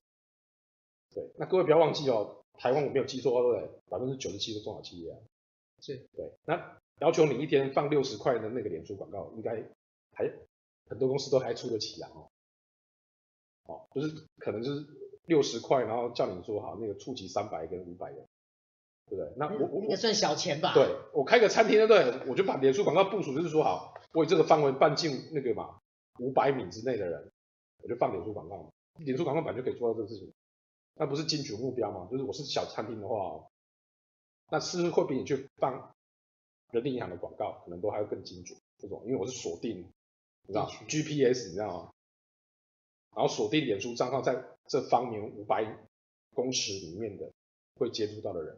[1.16, 3.82] 对，那各位不要忘记哦，台湾我没有记错，对不对？
[3.90, 5.18] 百分之九十七是中小企业啊。
[5.80, 5.98] 是。
[6.14, 9.68] 对，那要求你一天放六十块的那个脸书广告，应该
[10.14, 10.32] 还
[10.88, 12.12] 很多公司都还出得起啊。
[12.14, 12.30] 哦，
[13.66, 14.86] 哦，就是可能就是。
[15.26, 18.26] 六十块，然后叫你说好，那个触及三百跟五百个，
[19.10, 19.34] 对不对？
[19.38, 20.74] 那我我也算小钱吧。
[20.74, 22.30] 对，我开个餐厅，对不对？
[22.30, 25.80] 我就把脸书广告部署，就是说好，我以这个范围半径那个嘛，
[26.20, 27.32] 五百米之内的人，
[27.84, 28.70] 我就放脸书广告。
[28.98, 30.32] 脸书广告本就可以做到这个事情，
[30.96, 32.08] 那不是精准目标吗？
[32.12, 33.48] 就是我是小餐厅的话，
[34.52, 35.96] 那是不是会比你去放
[36.72, 38.58] 人力银行的广告，可能都还要更精准？
[38.78, 39.80] 这种，因为我是锁定，
[40.48, 41.92] 你知道 GPS，你知道吗？
[43.16, 45.66] 然后锁定脸书账号在这方圆五百
[46.34, 47.30] 公尺里面的
[47.76, 48.58] 会接触到的人，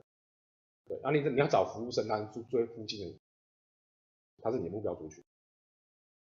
[0.86, 3.20] 对，然后你你要找服务生，他住最附近的，
[4.42, 5.24] 他是你的目标族群。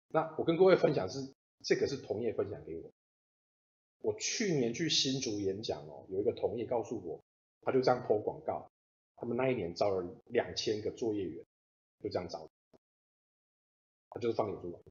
[0.08, 2.92] 那我跟各位分享是这个是同业分享给我，
[4.00, 7.22] 我去年去新竹演讲哦，有一个同业告诉我，
[7.62, 8.70] 他就这样 PO 广告，
[9.16, 11.44] 他们那一年招了两千个作业员，
[12.02, 12.50] 就这样招，
[14.10, 14.90] 他就是放脸书广告。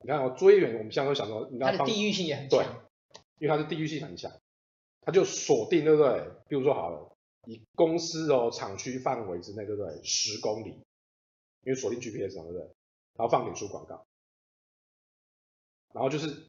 [0.00, 2.90] 你看哦，作业员我们现在都想说，你看它的地域性也很强，
[3.38, 4.32] 因为他是地域性很强，
[5.02, 6.30] 他就锁定，对不对？
[6.48, 7.13] 比如说好了，
[7.46, 10.02] 以公司哦厂区范围之内，对不对？
[10.02, 10.70] 十公里，
[11.62, 12.60] 因为锁定 GPS 嘛，对不对？
[13.14, 14.06] 然后放脸书广告，
[15.92, 16.48] 然后就是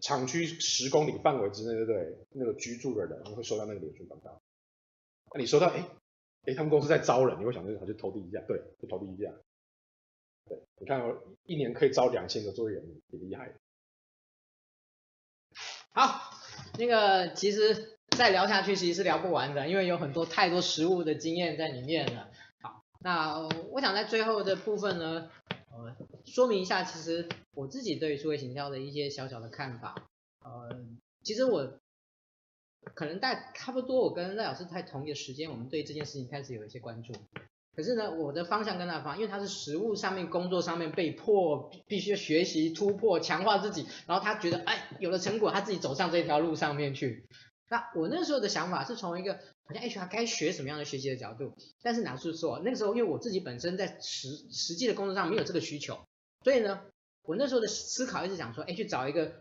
[0.00, 2.26] 厂区十公里范围之内，对不对？
[2.30, 4.40] 那个居住的人会收到那个脸书广告，
[5.34, 5.84] 那你收到，哎
[6.44, 9.32] 哎，他们公司在招人，你会想着，他就投递一下，对，就投递一下。
[10.46, 13.54] 对，你看我一年可以招两千个作业员，挺厉害。
[15.92, 16.30] 好，
[16.78, 22.28] 那个其实再聊下去其实是聊不完的，因为有很多太多实物的经验在里面了。
[22.60, 25.30] 好，那我想在最后的部分呢，
[25.72, 25.96] 呃，
[26.26, 29.94] 说明一下，其实我自己对于数位行销的一些小小的看法。
[30.44, 30.68] 呃，
[31.22, 31.78] 其实我
[32.94, 37.14] 可能在差不多，我跟赖老师在同一个时间，我们对这件事情开始有一些关注。
[37.74, 47.26] 可是呢，我的方向跟他的方向，因为他是实物上面、工作上面被迫必须学习、突破、强化自己，然后他觉得哎有了成果，他自己走上这条路上面去。
[47.70, 56.00] 那我那时候的想法是从一个好像 HR 该学什么样的学习的角度，但是哪是说那个时候因为我自己本身在实实际的工作上没有这个需求，
[56.42, 56.82] 所以呢，
[57.22, 59.32] 我那时候的思考一直想说，哎，去找一个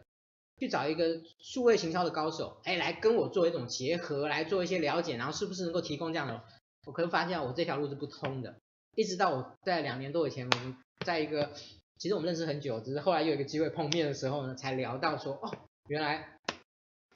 [0.60, 6.44] 去找一个数位行销的高手，哎，来跟我做一种结合，来做一些了解，然后是不是能够提供这样的？
[6.86, 8.56] 我可能发现我这条路是不通的。
[8.96, 11.52] 一直到我在两年多以前，我们在一个
[11.98, 15.58] 其实我们认识很久，只是后来又有一个机会碰面的时候呢，才聊到说，哦，
[15.88, 16.39] 原来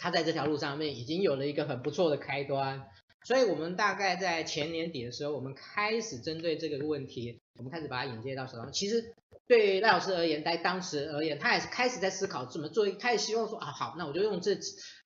[0.03, 2.89] 他在这条路上面已经有了一个很不错的开端。
[3.23, 8.69] 所以我们大概在前年底的时候，我们开始针对这个问题，我们开始把它引介到手上。
[8.73, 9.15] 其实
[9.47, 14.57] 对赖老师而言，在当时而言，他也是开始在思考怎么做，他也希望说啊，好，那我就用这，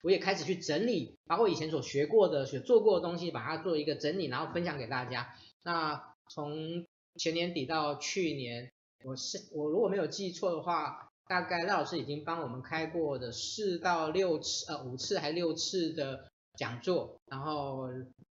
[0.01, 5.35] 我也开始去整理，把我以前所学过的、所做过的东西，把它做一个整理，然后分享给大家。
[5.61, 6.87] 那从
[7.17, 8.71] 前年底到去年，
[9.03, 16.27] 我是我如果没有记错的话，大概赖老师已经帮我们开过的四到六次，呃，五次还六次的。
[16.57, 17.81] 讲座，然后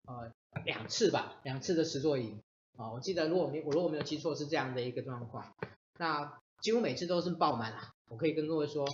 [0.07, 0.33] 呃
[0.65, 2.43] 两次吧，两次的实作营。
[2.77, 5.55] 啊，我记得如果没我如果没有记错是这样的一个状况，
[5.97, 8.85] 那几乎每次都是爆满啊，我可以跟各位说，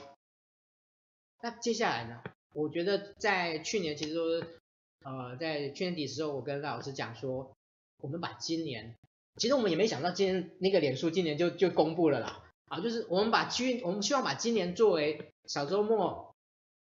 [1.41, 2.23] 那接下来呢，
[2.53, 4.61] 我觉得在去年其实都是
[5.03, 7.57] 呃在去年底的时候，我跟赖老师讲说，
[8.03, 8.95] 我们把今年，
[9.39, 16.33] 其实我们也没想到今年那个脸书今年就就公布了啦，啊，就是我们把今我们希望把今年作为小周末。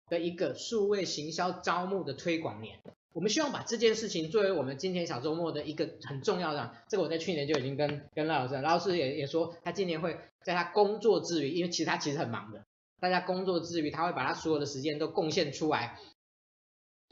[0.09, 2.77] 的一个数位行销招募的推广年，
[3.13, 6.75] 我们希望把这件事情作为我们今天小周末的一个很重要的。
[6.89, 12.65] 这个我在去年就已经跟跟赖老师，赖老师也也说，他今年会在他工作之余，因为其实他其实很忙的，
[12.99, 15.97] 大家工作之余，他会把他所有的时间都贡献出来，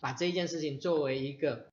[0.02, 1.72] 把这一件事情作为一个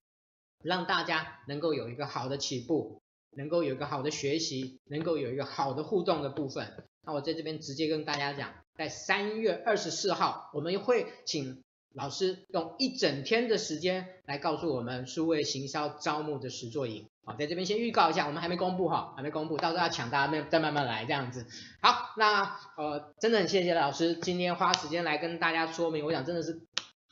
[0.63, 6.85] 让大家能够有一个好的起步，能够有一个好的学习，能够有一个好的互动的部分。
[7.09, 8.53] 那我在这边直接跟大家讲。
[8.77, 11.63] 在三月二十四号，我们会请
[11.95, 17.07] 老师用一整天的时间来告诉我们数位行销招募的实作营。
[17.25, 21.47] 好，在这边先预告一下，我们还没公布哈，还没公布，到时候要抢大家再慢慢来这样子。
[21.81, 22.43] 好，那
[22.77, 26.61] 呃，真的很谢谢老师今天花时间来跟大家说明，我想真的是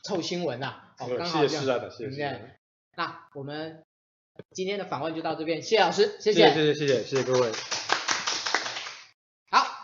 [0.04, 0.94] 臭新闻呐、啊。
[0.96, 1.64] 好，刚好这样。
[1.64, 2.56] 谢谢的，谢谢。
[2.96, 3.82] 那我们
[4.52, 7.50] 今天的访问就到这边，谢谢老师，谢谢，谢谢，谢谢，谢谢各位。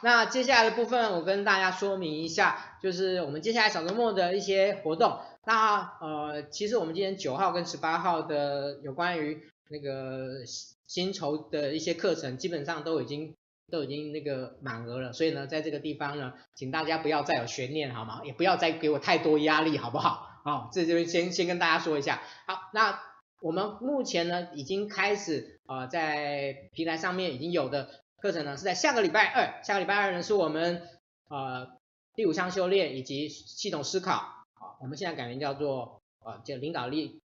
[0.05, 5.19] 那接下来的部分，我跟大家说明一下，就是我们接下来小周末的一些活动。
[5.47, 9.41] 那呃，其实我们今天九号跟十八号的有关于
[9.71, 10.45] 那个
[10.87, 13.35] 薪酬的一些课程，基本上都已经
[13.71, 15.15] 都已经那个满额了。
[15.15, 18.21] 所以呢，在这个地方呢，请大家不要再有悬念，好吗？
[18.25, 20.29] 也不要再给我太多压力，好不好？
[20.45, 22.21] 好，这这边先先跟大家说一下。
[22.47, 23.01] 好，那
[23.41, 28.04] 我们目前呢，已经开始呃，在平台上面已经有的。
[28.25, 30.89] 课程呢是在下个礼拜二，下个礼拜二呢是我们
[31.29, 31.79] 呃
[32.15, 37.21] 第五项修炼以及系统思考，好，我们现在改名叫做呃叫领导力，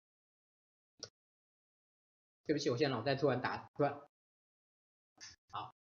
[2.46, 4.00] 对不起，我现在脑袋突然打突然，
[5.50, 5.74] 好，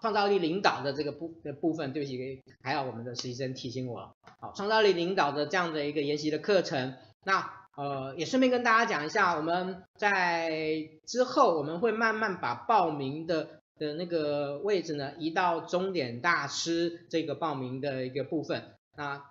[0.00, 13.60] 创造力领导的这个部的部分，对不起，还好我们的实习生提醒我了，好，创造力领导的这样的一个研习的课程，那呃也顺便跟大家讲一下，我们在之后我们会慢慢把报名的。
[13.78, 18.74] 的那个位置呢，移到终点大师这个报名的一个部分。
[18.96, 19.22] 那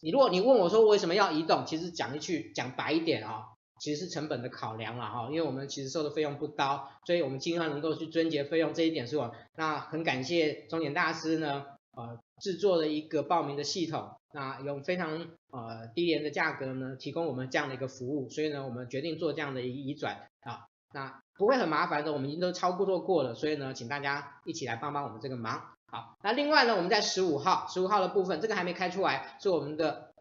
[0.00, 3.44] 你如果你问我说为什么要移动，其实讲一句讲白一点啊、
[3.80, 21.23] 其实是成本的考量了哈，因为我们其实收的费用不高，所以我们尽量能够去撙节费用，这一点是我那很感谢终点大师呢，呃制作了一个报名的系统，那用非常呃低廉的价格呢，提供我们这样的一个服务，所以呢我们决定做这样的一个移转啊，那。
[21.36, 25.62] 不会很麻烦的，我们已经都超过做过了，所以呢，请大家一起来帮帮我们这个忙。
[25.86, 30.12] 好，那另外呢，我们在十五号，十五号的部分，这个还没开出来，是我们的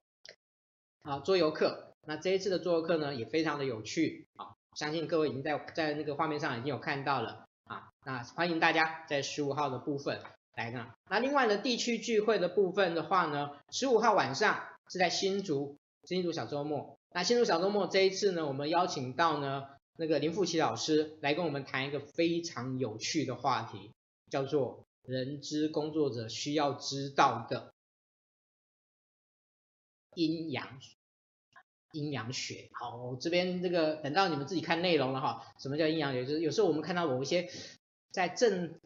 [1.03, 1.93] 啊桌游课。
[2.05, 7.89] 那这一次的桌游课呢，也非常的有趣啊，相信各位已经在在那个画面上已经有看到了啊。
[8.05, 10.20] 那欢迎大家在十五号的部分
[10.55, 10.88] 来呢。
[11.09, 16.97] 那另外呢，地区聚会的部分的话呢，十五号晚上是在新竹，新竹小周末。
[17.11, 19.68] 那新竹小周末这一次呢，我们邀请到呢。
[19.98, 23.91] 那个林富奇老师来跟我们谈一个非常有趣的话题，
[24.30, 27.74] 叫做人知工作者需要知道的
[30.16, 30.80] 阴阳
[31.91, 32.70] 阴阳学。
[32.74, 35.54] 好，我这边这个等到你们自己看内容了哈。
[35.60, 36.26] 什么叫阴阳学？
[36.26, 37.50] 就是有时候我们看到某一些。
[38.14, 38.80] 在正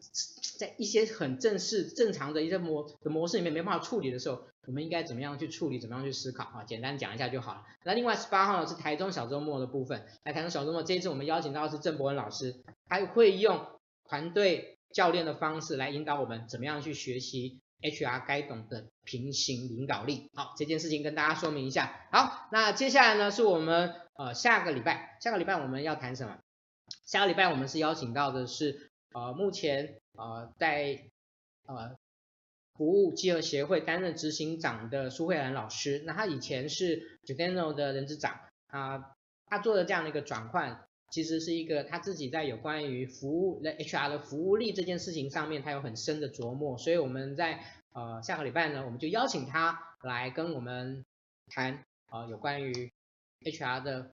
[0.58, 5.78] 在一些很正式正常的一些模的模式里面没办法处理的时候，我们应该怎么样去处理？
[5.78, 6.44] 怎么样去思考？
[6.44, 7.62] 啊，简单讲一下就好了。
[7.84, 10.04] 那另外十八号呢是台中小周末的部分。
[10.24, 12.56] 来台中小周末这一次我们邀请到的是郑博文老师，
[12.88, 13.64] 他会用
[14.04, 20.28] 团队教练的方式来引导我们怎么样去学习 HR 该懂的平行领导力。
[20.34, 22.08] 好，这件事情跟大家说明一下。
[22.10, 26.36] 好，那接下来呢是我们呃下个礼拜，下个礼拜我们要谈什么？
[27.06, 28.87] 下个礼拜我们是邀请到的是。
[29.12, 31.08] 呃，目前呃在
[31.66, 31.96] 呃
[32.74, 36.02] 服务稽核协会担任执行长的苏慧兰老师。
[36.06, 46.76] 那他以前是 Giordano 的人资长啊，他做的这样的一个转换，其实是一个他自己在有关于服务的 HR 的服务力这件事情上面，他有很深的琢磨。
[46.76, 51.04] 所以我们在呃下个礼拜呢，我们就邀请他来跟我们
[51.48, 52.92] 谈啊、呃、有关于
[53.40, 54.12] HR 的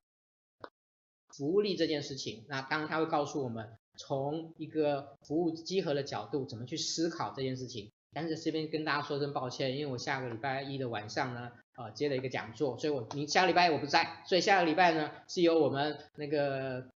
[1.28, 2.46] 服务力这件事情。
[2.48, 3.78] 那当然他会告诉我们。
[3.98, 7.92] 从一个服务稽核的角度，怎么去思考这件事情？
[8.14, 16.88] 但是这边跟大家说声抱歉，因为我下个礼拜一的晚上呢，呃，接了一个讲座，所以我你下个礼拜我不在，所以下个礼拜呢是由我们那个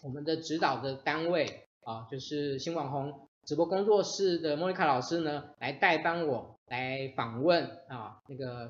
[0.00, 8.68] 我们的指导的单位啊，就是新网红直播工作室的莫妮卡老师呢，来代帮我来访问啊那个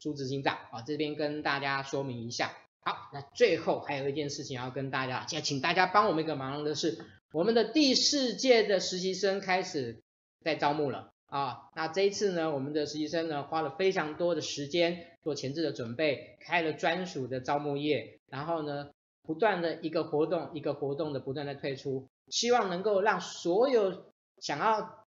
[0.00, 2.50] 朱执行长啊，这边跟大家说明一下。
[2.82, 10.02] 好，那最后还有一件事情要跟大家，要请大家帮我们一个忙的是，我们的第四届的实习生开始
[10.42, 11.68] 在招募了啊。
[11.76, 18.90] 那这一次呢，我们的实习生呢花了非常多的时间做前置的准备，开了专属的招募页，然后呢，
[19.22, 25.06] 不断的一个活动一个活动的不断的推出，希望能够让所有想要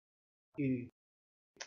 [0.55, 0.91] 与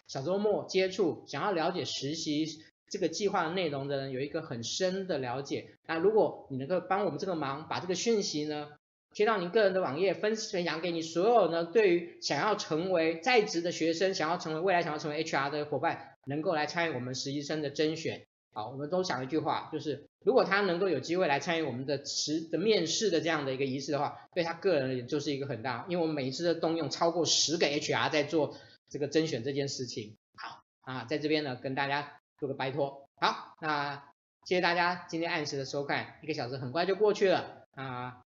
[0.06, 2.62] 小周末接触、想要了解实习。
[2.90, 8.68] 这个计划的内容的人有一个很深的了解，那如果你能够帮我们这个忙，把这个讯息呢
[9.12, 18.26] 贴到您个人的网页，分享给你所有呢对于想要成为在职的学生，想要成为未来想要成为 HR 的伙伴，能够来参与我们实习生的甄选。
[18.52, 28.56] 好，我们都想一句话，就是如果他能够有机会来参与我们的实的面试的这样的一个仪式的话，对他个人而言就是一个很大，因为我们每一次的动用超过十个 HR 在做
[28.88, 30.16] 这个甄选这件事情。
[30.36, 32.14] 好啊，在这边呢跟大家。
[32.38, 33.96] 做个拜托，好，那
[34.44, 38.22] 谢谢大家今天按时的收看，一个小时很快就过去了啊！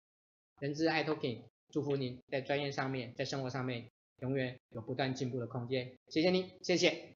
[0.61, 3.91] 人之爱 Talking，祝福您在专业上面，在生活上面
[4.21, 7.15] 永远有不断进步的空间，谢谢你，谢谢。